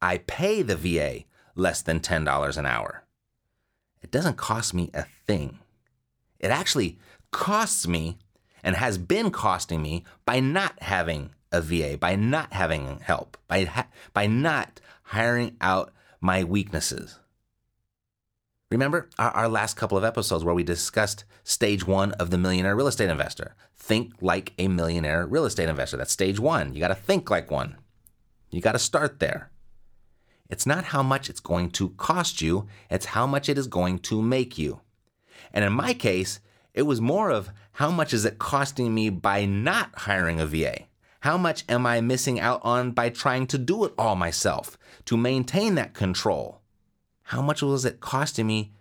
[0.00, 3.04] I pay the VA less than $10 an hour.
[4.02, 5.58] It doesn't cost me a thing.
[6.38, 6.98] It actually
[7.30, 8.18] costs me
[8.62, 13.64] and has been costing me by not having a VA, by not having help, by,
[13.64, 17.18] ha- by not hiring out my weaknesses.
[18.70, 22.74] Remember our, our, last couple of episodes where we discussed stage one of the millionaire
[22.74, 23.54] real estate investor.
[23.76, 25.96] Think like a millionaire real estate investor.
[25.96, 26.74] That's stage one.
[26.74, 27.76] You got to think like one.
[28.50, 29.52] You got to start there.
[30.50, 34.00] It's not how much it's going to cost you, it's how much it is going
[34.00, 34.80] to make you.
[35.52, 36.40] And in my case,
[36.74, 40.86] it was more of how much is it costing me by not hiring a VA?
[41.20, 45.16] How much am I missing out on by trying to do it all myself to
[45.16, 46.60] maintain that control?
[47.30, 48.72] How much was it costing me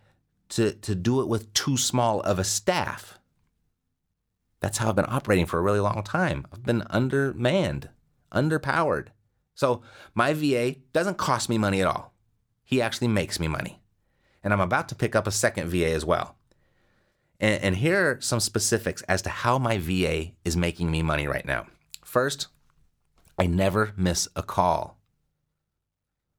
[0.50, 3.18] to, to do it with too small of a staff?
[4.60, 6.46] That's how I've been operating for a really long time.
[6.54, 7.90] I've been undermanned,
[8.32, 9.08] underpowered.
[9.56, 9.82] So
[10.14, 12.14] my VA doesn't cost me money at all.
[12.64, 13.82] He actually makes me money.
[14.44, 16.36] And I'm about to pick up a second VA as well.
[17.40, 21.28] And, and here are some specifics as to how my VA is making me money
[21.28, 21.66] right now.
[22.04, 22.48] First,
[23.40, 24.95] I never miss a call.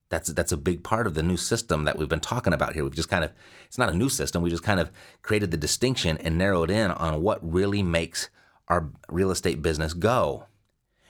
[0.09, 2.85] That's that's a big part of the new system that we've been talking about here.
[2.85, 3.33] We've just kind of
[3.67, 4.43] it's not a new system.
[4.43, 4.91] We just kind of
[5.23, 8.31] created the distinction and narrowed in on what really makes
[8.69, 10.47] our real estate business go.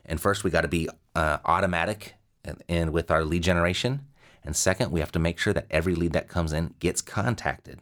[0.05, 4.07] And first, we got to be uh, automatic and, and with our lead generation.
[4.45, 7.81] And second, we have to make sure that every lead that comes in gets contacted.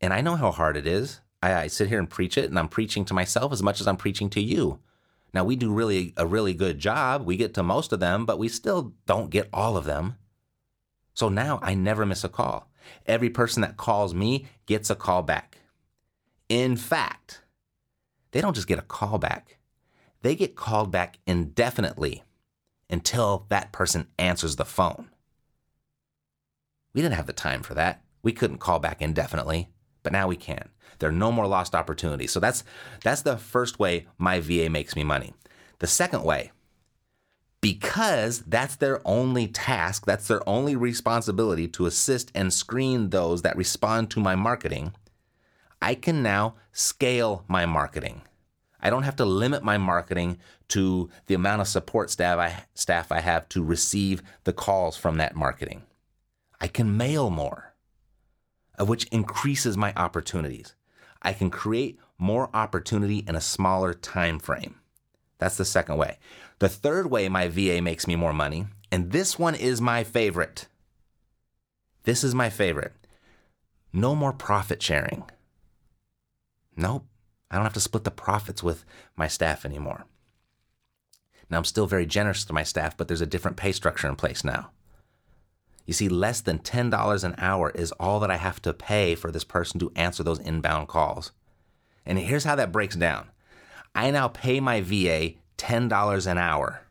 [0.00, 1.20] And I know how hard it is.
[1.42, 3.88] I, I sit here and preach it, and I'm preaching to myself as much as
[3.88, 4.80] I'm preaching to you.
[5.32, 7.24] Now we do really a really good job.
[7.24, 10.16] We get to most of them, but we still don't get all of them.
[11.14, 12.70] So now I never miss a call.
[13.06, 15.58] Every person that calls me gets a call back.
[16.48, 17.42] In fact,
[18.32, 19.58] they don't just get a call back
[20.22, 22.22] they get called back indefinitely
[22.88, 25.08] until that person answers the phone.
[26.92, 28.02] We didn't have the time for that.
[28.22, 29.70] We couldn't call back indefinitely,
[30.02, 30.68] but now we can.
[31.00, 32.30] There are no more lost opportunities.
[32.30, 32.62] So that's
[33.02, 35.34] that's the first way my VA makes me money.
[35.80, 36.52] The second way,
[37.60, 43.56] because that's their only task, that's their only responsibility to assist and screen those that
[43.56, 44.94] respond to my marketing,
[45.82, 48.22] I can now scale my marketing.
[48.82, 50.38] I don't have to limit my marketing
[50.68, 55.18] to the amount of support staff I, staff I have to receive the calls from
[55.18, 55.82] that marketing.
[56.60, 57.74] I can mail more,
[58.78, 60.74] which increases my opportunities.
[61.22, 64.76] I can create more opportunity in a smaller time frame.
[65.38, 66.18] That's the second way.
[66.58, 70.66] The third way my VA makes me more money, and this one is my favorite.
[72.04, 72.92] This is my favorite.
[73.92, 75.24] No more profit sharing.
[76.76, 77.06] Nope.
[77.50, 78.84] I don't have to split the profits with
[79.16, 80.04] my staff anymore.
[81.48, 84.14] Now, I'm still very generous to my staff, but there's a different pay structure in
[84.14, 84.70] place now.
[85.90, 89.32] You see, less than $10 an hour is all that I have to pay for
[89.32, 91.32] this person to answer those inbound calls.
[92.06, 93.30] And here's how that breaks down
[93.92, 96.82] I now pay my VA $10 an hour,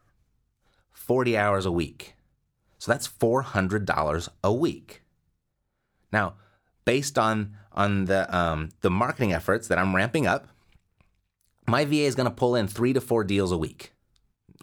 [0.92, 2.16] 40 hours a week.
[2.78, 5.02] So that's $400 a week.
[6.12, 6.34] Now,
[6.84, 10.50] based on on the um, the marketing efforts that I'm ramping up,
[11.66, 13.94] my VA is going to pull in three to four deals a week.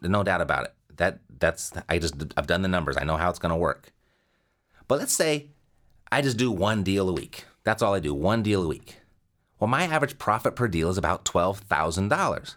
[0.02, 0.74] No doubt about it.
[0.96, 2.98] That that's I just I've done the numbers.
[2.98, 3.94] I know how it's going to work.
[4.88, 5.48] But let's say
[6.10, 7.44] I just do one deal a week.
[7.64, 9.00] That's all I do, one deal a week.
[9.58, 12.56] Well, my average profit per deal is about $12,000.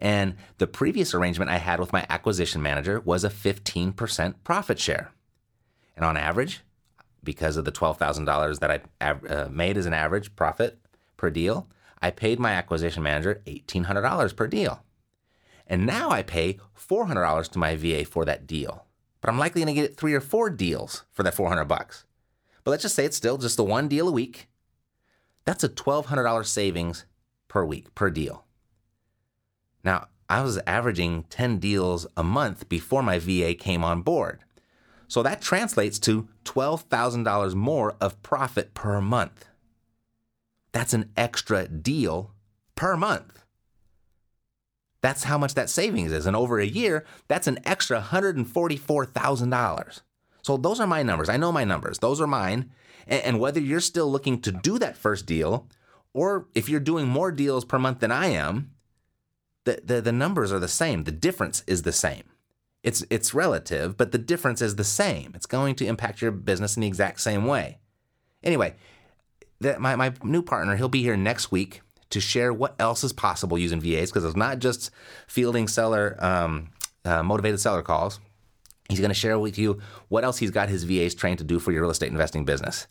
[0.00, 5.12] And the previous arrangement I had with my acquisition manager was a 15% profit share.
[5.96, 6.60] And on average,
[7.22, 10.78] because of the $12,000 that I uh, made as an average profit
[11.16, 11.68] per deal,
[12.00, 14.82] I paid my acquisition manager $1,800 per deal.
[15.66, 18.86] And now I pay $400 to my VA for that deal.
[19.20, 22.04] But I'm likely going to get three or four deals for that 400 bucks.
[22.64, 24.48] But let's just say it's still just the one deal a week.
[25.44, 27.06] That's a $1,200 savings
[27.48, 28.44] per week, per deal.
[29.82, 34.40] Now, I was averaging 10 deals a month before my VA came on board.
[35.08, 39.46] So that translates to $12,000 more of profit per month.
[40.70, 42.32] That's an extra deal
[42.76, 43.39] per month.
[45.02, 46.26] That's how much that savings is.
[46.26, 50.00] And over a year, that's an extra $144,000.
[50.42, 51.28] So those are my numbers.
[51.28, 51.98] I know my numbers.
[51.98, 52.70] Those are mine.
[53.06, 55.68] And whether you're still looking to do that first deal,
[56.12, 58.72] or if you're doing more deals per month than I am,
[59.64, 61.04] the, the, the numbers are the same.
[61.04, 62.24] The difference is the same.
[62.82, 65.32] It's it's relative, but the difference is the same.
[65.34, 67.78] It's going to impact your business in the exact same way.
[68.42, 68.74] Anyway,
[69.60, 73.12] that my, my new partner, he'll be here next week to share what else is
[73.12, 74.90] possible using VAs because it's not just
[75.26, 76.70] fielding seller um,
[77.04, 78.20] uh, motivated seller calls.
[78.88, 81.58] He's going to share with you what else he's got his VAs trained to do
[81.58, 82.86] for your real estate investing business.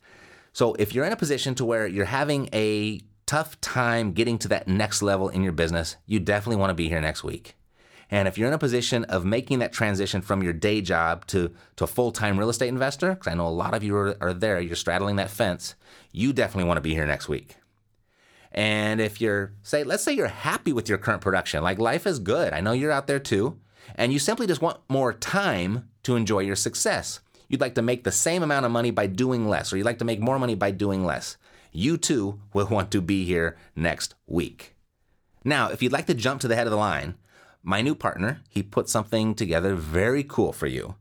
[0.52, 4.48] So if you're in a position to where you're having a tough time getting to
[4.48, 7.54] that next level in your business, you definitely want to be here next week.
[8.10, 11.52] And if you're in a position of making that transition from your day job to,
[11.76, 14.16] to a full time real estate investor, because I know a lot of you are,
[14.20, 15.76] are there, you're straddling that fence,
[16.10, 17.56] you definitely want to be here next week.
[18.52, 22.18] And if you're, say, let's say you're happy with your current production, like life is
[22.18, 23.58] good, I know you're out there too,
[23.94, 27.20] and you simply just want more time to enjoy your success.
[27.48, 29.98] You'd like to make the same amount of money by doing less, or you'd like
[29.98, 31.36] to make more money by doing less.
[31.72, 34.76] You too will want to be here next week.
[35.44, 37.14] Now, if you'd like to jump to the head of the line,
[37.62, 40.96] my new partner, he put something together very cool for you.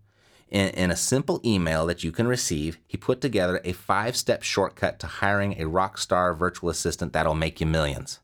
[0.49, 4.41] In, in, a simple email that you can receive, he put together a five step
[4.41, 8.19] shortcut to hiring a rock star virtual assistant that'll make you millions.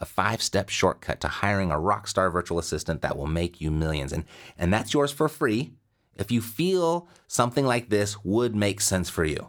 [0.00, 3.70] A five step shortcut to hiring a rock star virtual assistant that will make you
[3.70, 4.10] millions.
[4.12, 4.24] And,
[4.56, 5.74] and that's yours for free
[6.16, 9.48] if you feel something like this would make sense for you.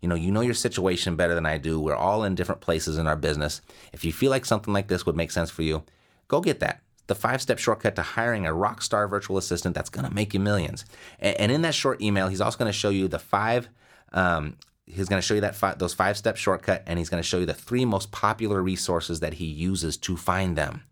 [0.00, 1.80] You know, you know your situation better than I do.
[1.80, 3.60] We're all in different places in our business.
[3.92, 5.82] If you feel like something like this would make sense for you,
[6.28, 9.90] go get that the five step shortcut to hiring a rock star virtual assistant that's
[9.90, 10.84] going to make you millions.
[11.18, 13.68] And, in that short email, he's also going to show you the five.
[14.12, 14.56] Um,
[14.86, 17.28] he's going to show you that five, those five step shortcut, and he's going to
[17.28, 20.84] show you the three most popular resources that he uses to find them.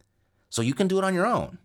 [0.48, 1.58] So you can do it on your own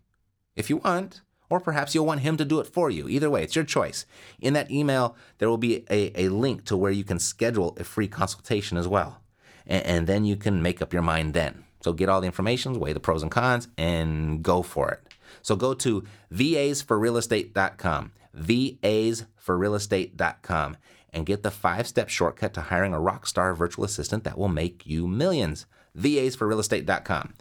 [0.56, 3.08] if you want, or perhaps you'll want him to do it for you.
[3.08, 4.06] Either way, it's your choice.
[4.40, 7.84] In that email, there will be a, a link to where you can schedule a
[7.84, 9.22] free consultation as well.
[9.66, 11.64] And, and then you can make up your mind then.
[11.82, 15.02] So get all the information, weigh the pros and cons, and go for it.
[15.42, 16.04] So go to
[16.34, 20.78] vasforrealestate.com, vasforrealestate.com,
[21.14, 24.48] and get the five step shortcut to hiring a rock star virtual assistant that will
[24.48, 25.66] make you millions.
[25.98, 27.34] vasforrealestate.com.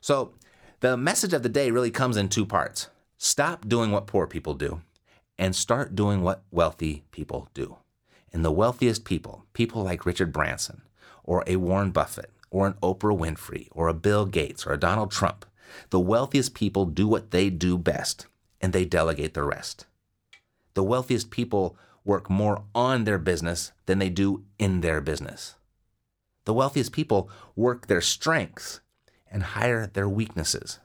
[0.00, 0.34] So
[0.80, 2.88] the message of the day really comes in two parts
[3.18, 4.82] stop doing what poor people do
[5.38, 7.76] and start doing what wealthy people do.
[8.32, 10.82] And the wealthiest people, people like Richard Branson
[11.24, 15.10] or a Warren Buffett, or an Oprah Winfrey or a Bill Gates or a Donald
[15.10, 15.44] Trump.
[15.90, 18.28] The wealthiest people do what they do best
[18.62, 19.84] and they delegate the rest.
[20.72, 25.56] The wealthiest people work more on their business than they do in their business.
[26.46, 28.80] The wealthiest people work their strengths
[29.30, 30.78] and hire their weaknesses.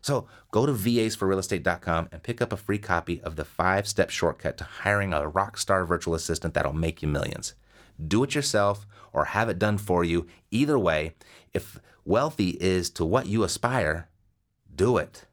[0.00, 4.58] So go to vasforrealestate.com and pick up a free copy of the five step shortcut
[4.58, 7.54] to hiring a rock star virtual assistant that'll make you millions.
[8.04, 10.26] Do it yourself or have it done for you.
[10.50, 11.14] Either way,
[11.52, 14.08] if wealthy is to what you aspire,
[14.74, 15.24] do it.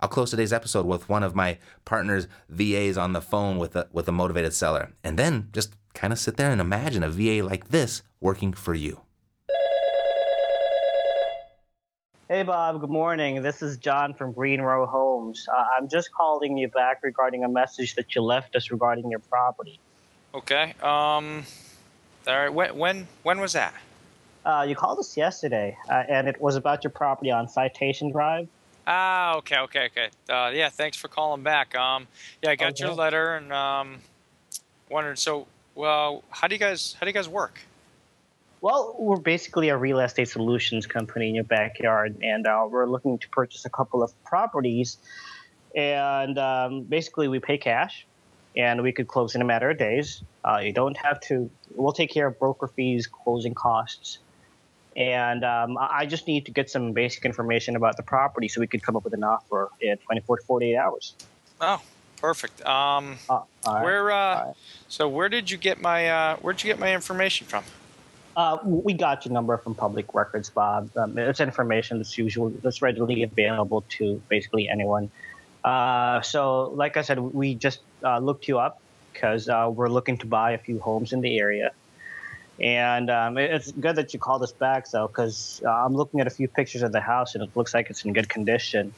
[0.00, 3.88] I'll close today's episode with one of my partner's VAs on the phone with a,
[3.92, 4.92] with a motivated seller.
[5.04, 8.74] And then just kind of sit there and imagine a VA like this working for
[8.74, 9.00] you.
[12.28, 12.80] Hey, Bob.
[12.80, 13.42] Good morning.
[13.42, 15.48] This is John from Green Row Homes.
[15.52, 19.18] Uh, I'm just calling you back regarding a message that you left us regarding your
[19.18, 19.80] property.
[20.32, 20.74] Okay.
[20.80, 21.44] Um,
[22.26, 22.52] all right.
[22.52, 23.74] When when when was that?
[24.44, 28.48] Uh, you called us yesterday, uh, and it was about your property on Citation Drive.
[28.86, 30.08] Ah, okay, okay, okay.
[30.28, 31.74] Uh, yeah, thanks for calling back.
[31.74, 32.06] Um,
[32.42, 32.84] yeah, I got okay.
[32.84, 33.98] your letter and um,
[34.88, 35.18] wondered.
[35.18, 37.60] So, well, how do you guys how do you guys work?
[38.62, 43.18] Well, we're basically a real estate solutions company in your backyard, and uh, we're looking
[43.18, 44.98] to purchase a couple of properties.
[45.74, 48.06] And um, basically, we pay cash,
[48.56, 50.22] and we could close in a matter of days.
[50.44, 51.50] Uh, you don't have to.
[51.74, 54.18] We'll take care of broker fees, closing costs,
[54.96, 58.66] and um, I just need to get some basic information about the property so we
[58.66, 61.14] could come up with an offer in 24 to 48 hours.
[61.60, 61.80] Oh,
[62.16, 62.64] perfect.
[62.66, 63.84] Um, uh, right.
[63.84, 64.10] Where?
[64.10, 64.54] Uh, right.
[64.88, 66.08] So where did you get my?
[66.08, 67.64] Uh, where did you get my information from?
[68.36, 70.90] Uh, we got your number from public records, Bob.
[70.96, 75.10] Um, it's information that's usually that's readily available to basically anyone.
[75.64, 78.80] Uh, so, like I said, we just uh, looked you up
[79.12, 81.72] because uh, we're looking to buy a few homes in the area.
[82.60, 86.26] And um, it's good that you called us back, though, because uh, I'm looking at
[86.26, 88.92] a few pictures of the house and it looks like it's in good condition.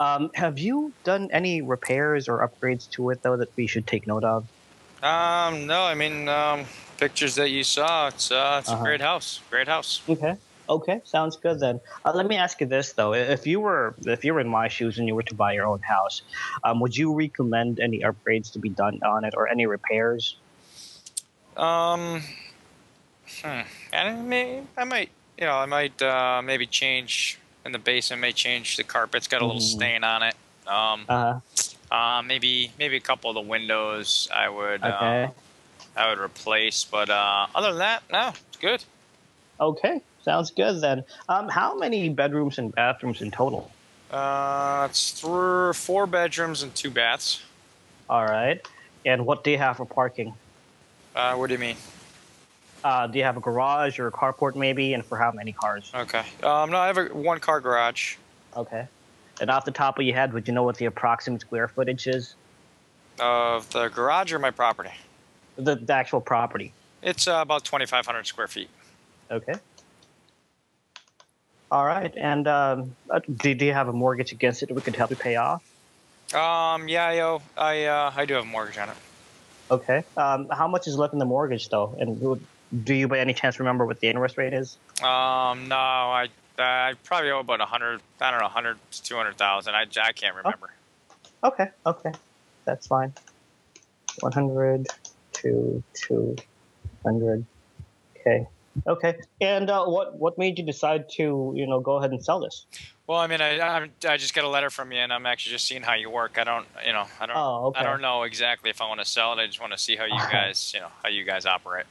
[0.00, 4.06] Um, have you done any repairs or upgrades to it, though, that we should take
[4.06, 4.46] note of?
[5.02, 6.64] Um, no, I mean, um,
[6.98, 8.80] pictures that you saw, it's, uh, it's uh-huh.
[8.80, 9.40] a great house.
[9.50, 10.02] Great house.
[10.08, 10.36] Okay.
[10.68, 11.80] Okay, sounds good then.
[12.04, 14.68] Uh, let me ask you this though: if you were if you were in my
[14.68, 16.22] shoes and you were to buy your own house,
[16.64, 20.36] um, would you recommend any upgrades to be done on it or any repairs?
[21.56, 22.22] Um,
[23.42, 24.28] hmm.
[24.28, 28.20] May, I might, you know, I might uh, maybe change in the basement.
[28.20, 29.64] May change the carpet's got a little mm.
[29.64, 30.34] stain on it.
[30.66, 31.40] Um, uh-huh.
[31.90, 35.24] Uh, maybe maybe a couple of the windows I would okay.
[35.24, 35.28] uh,
[35.96, 38.84] I would replace, but uh, other than that, no, it's good.
[39.60, 41.04] Okay, Sounds good then.
[41.28, 43.70] Um, how many bedrooms and bathrooms in total?
[44.10, 47.44] Uh, it's three, four bedrooms and two baths.
[48.10, 48.60] All right.
[49.04, 50.34] And what do you have for parking?
[51.14, 51.76] Uh, what do you mean?
[52.82, 55.92] Uh, do you have a garage or a carport maybe, and for how many cars?
[55.94, 56.24] Okay.
[56.42, 58.16] Um, no, I have a one car garage.
[58.56, 58.88] Okay.
[59.40, 62.08] And off the top of your head, would you know what the approximate square footage
[62.08, 62.34] is?
[63.20, 64.90] Of the garage or my property?
[65.54, 66.72] The, the actual property.
[67.00, 68.70] It's uh, about 2,500 square feet.
[69.30, 69.54] Okay.
[71.70, 72.12] All right.
[72.16, 75.10] And um, uh, do, do you have a mortgage against it that we could help
[75.10, 75.62] you pay off?
[76.34, 78.96] Um, yeah, yo, I uh, I do have a mortgage on it.
[79.70, 80.04] Okay.
[80.16, 81.96] Um, how much is left in the mortgage though?
[81.98, 82.40] And
[82.84, 84.76] do you by any chance remember what the interest rate is?
[85.02, 88.00] Um, no, I I probably owe about a hundred.
[88.20, 89.74] I don't know, hundred to two hundred thousand.
[89.74, 90.38] I I can't Oh.
[90.38, 90.70] remember.
[91.44, 91.66] Okay.
[91.84, 92.12] Okay.
[92.64, 93.12] That's fine.
[94.20, 94.86] One hundred
[95.34, 96.36] to two
[97.04, 97.44] hundred.
[98.18, 98.46] Okay.
[98.86, 99.16] Okay.
[99.40, 102.66] And uh, what what made you decide to you know go ahead and sell this?
[103.06, 105.52] Well, I mean, I I'm, I just got a letter from you, and I'm actually
[105.52, 106.38] just seeing how you work.
[106.38, 107.80] I don't, you know, I don't, Oh, okay.
[107.80, 109.40] I don't know exactly if I want to sell it.
[109.40, 111.86] I just want to see how you guys, you know, how you guys operate.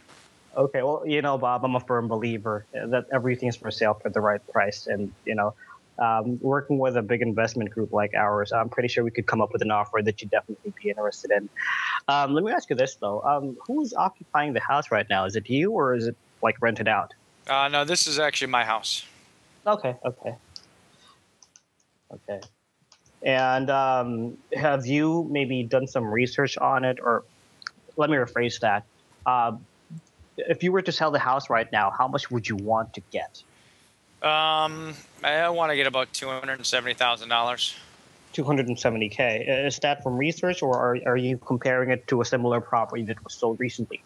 [0.57, 4.21] Okay, well, you know, Bob, I'm a firm believer that everything's for sale for the
[4.21, 5.53] right price, and you know,
[5.99, 9.41] um, working with a big investment group like ours, I'm pretty sure we could come
[9.41, 11.49] up with an offer that you'd definitely be interested in.
[12.09, 15.25] Um, let me ask you this though: um, Who's occupying the house right now?
[15.25, 17.13] Is it you, or is it like rented out?
[17.49, 19.03] Uh, no, this is actually my house.
[19.67, 20.35] Okay, okay,
[22.13, 22.39] okay.
[23.23, 27.23] And um, have you maybe done some research on it, or
[27.97, 28.85] let me rephrase that?
[29.25, 29.57] Uh,
[30.37, 33.01] if you were to sell the house right now, how much would you want to
[33.11, 33.41] get?
[34.21, 34.93] Um,
[35.23, 37.75] I want to get about two hundred seventy thousand dollars.
[38.35, 39.65] 270k.
[39.65, 43.23] Is that from research, or are, are you comparing it to a similar property that
[43.23, 44.03] was sold recently?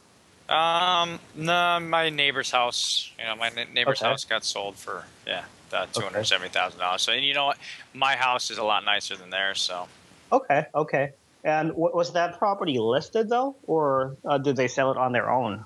[0.49, 3.11] Um, no, my neighbor's house.
[3.19, 4.09] You know, my neighbor's Okay.
[4.09, 5.45] house got sold for yeah,
[5.93, 7.03] two hundred seventy thousand dollars.
[7.03, 7.57] So, and you know what?
[7.93, 9.61] My house is a lot nicer than theirs.
[9.61, 9.87] So,
[10.31, 11.09] Okay, okay.
[11.43, 15.29] And w- was that property listed though, or uh, did they sell it on their
[15.29, 15.65] own?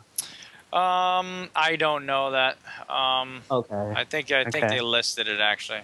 [0.74, 2.58] um, I don't know that.
[2.90, 3.94] Um, Okay.
[3.96, 4.68] I think I think Okay.
[4.68, 5.82] they listed it actually.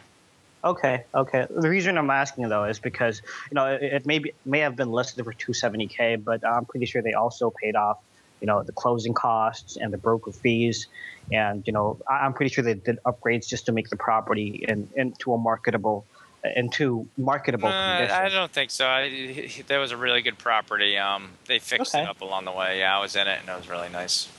[0.62, 1.48] Okay, okay.
[1.50, 4.76] The reason I'm asking though is because you know it, it may be, may have
[4.76, 7.96] been listed for 270k, but I'm pretty sure they also paid off
[8.42, 10.88] you know the closing costs and the broker fees,
[11.32, 14.90] and you know I'm pretty sure they did upgrades just to make the property in,
[14.96, 16.08] into a marketable
[16.56, 18.16] into marketable Uh, condition.
[18.16, 18.88] I don't think so.
[18.88, 20.98] I, that was a really good property.
[20.98, 22.04] Um, they fixed Okay.
[22.04, 22.80] it up along the way.
[22.80, 24.30] Yeah, I was in it, and it was really nice.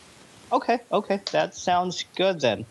[0.51, 2.65] Okay, okay, that sounds good then.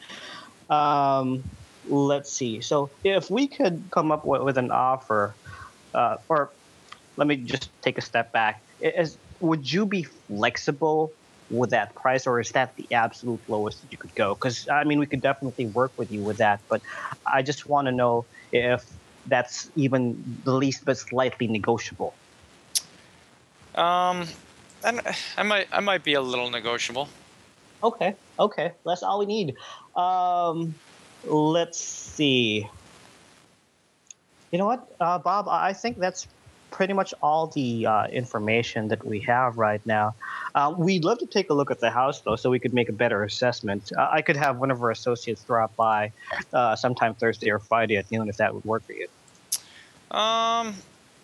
[0.69, 1.43] Um,
[1.87, 2.59] let's see.
[2.61, 5.35] So if we could come up with, with an offer,
[5.93, 6.51] uh, or
[7.17, 8.63] let me just take a step back.
[8.81, 11.11] Is, would you be flexible
[11.49, 14.35] with that price, or is that the absolute lowest that you could go?
[14.35, 16.81] Because I mean, we could definitely work with you with that, but
[17.25, 18.85] I just want to know if
[19.25, 22.13] that's even the least but slightly negotiable.
[23.75, 24.27] Um,
[24.83, 27.09] I, I might I might be a little negotiable.
[27.83, 29.55] Okay, okay, that's all we need.
[29.95, 30.75] Um,
[31.25, 32.67] let's see.
[34.51, 35.47] You know what, uh, Bob?
[35.47, 36.27] I I think that's
[36.71, 40.15] pretty much all the uh, information that we have right now.
[40.55, 42.89] Uh, we'd love to take a look at the house, though, so we could make
[42.89, 43.91] a better assessment.
[43.97, 46.11] Uh, I could have one of our associates drop by
[46.53, 49.07] uh, sometime Thursday or Friday at noon if that would work for you.
[50.11, 50.75] Um,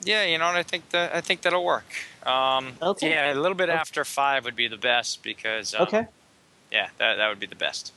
[0.03, 1.85] yeah, you know, I think that I think that'll work.
[2.25, 3.09] Um, Okay.
[3.11, 6.05] yeah, a little bit after five would be the best because um, Okay.
[6.71, 7.91] yeah, that that would be the best.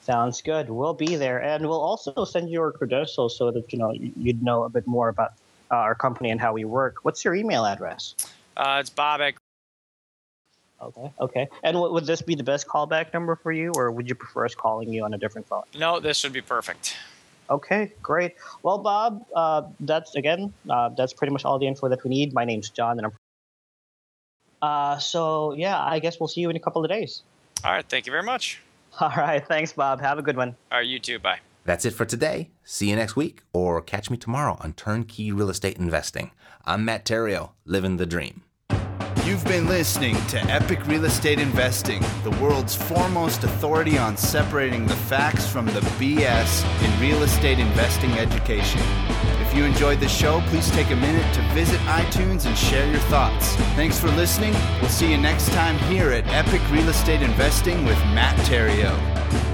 [0.00, 0.68] Sounds good.
[0.68, 4.42] We'll be there, and we'll also send you our credentials so that you know you'd
[4.42, 5.32] know a bit more about
[5.70, 6.96] uh, our company and how we work.
[7.02, 8.14] What's your email address?
[8.56, 9.34] Uh, it's Bob at
[10.82, 11.12] Okay.
[11.20, 11.48] Okay.
[11.62, 14.44] And w- would this be the best callback number for you, or would you prefer
[14.44, 15.62] us calling you on a different phone?
[15.78, 16.96] No, this would be perfect.
[17.48, 17.92] Okay.
[18.02, 18.34] Great.
[18.62, 22.34] Well, Bob, uh, that's again, uh, that's pretty much all the info that we need.
[22.34, 23.12] My name's John, and I'm.
[24.60, 27.22] Uh, so yeah, I guess we'll see you in a couple of days.
[27.64, 28.60] All right, thank you very much.
[29.00, 29.44] All right.
[29.44, 30.00] Thanks, Bob.
[30.00, 30.54] Have a good one.
[30.70, 31.18] All right, you too.
[31.18, 31.40] Bye.
[31.64, 32.50] That's it for today.
[32.62, 36.30] See you next week, or catch me tomorrow on Turnkey Real Estate Investing.
[36.66, 38.42] I'm Matt Theriault, living the dream.
[39.24, 44.96] You've been listening to Epic Real Estate Investing, the world's foremost authority on separating the
[44.96, 48.82] facts from the BS in real estate investing education.
[49.40, 53.00] If you enjoyed the show, please take a minute to visit iTunes and share your
[53.08, 53.56] thoughts.
[53.76, 54.52] Thanks for listening.
[54.82, 59.53] We'll see you next time here at Epic Real Estate Investing with Matt Theriault.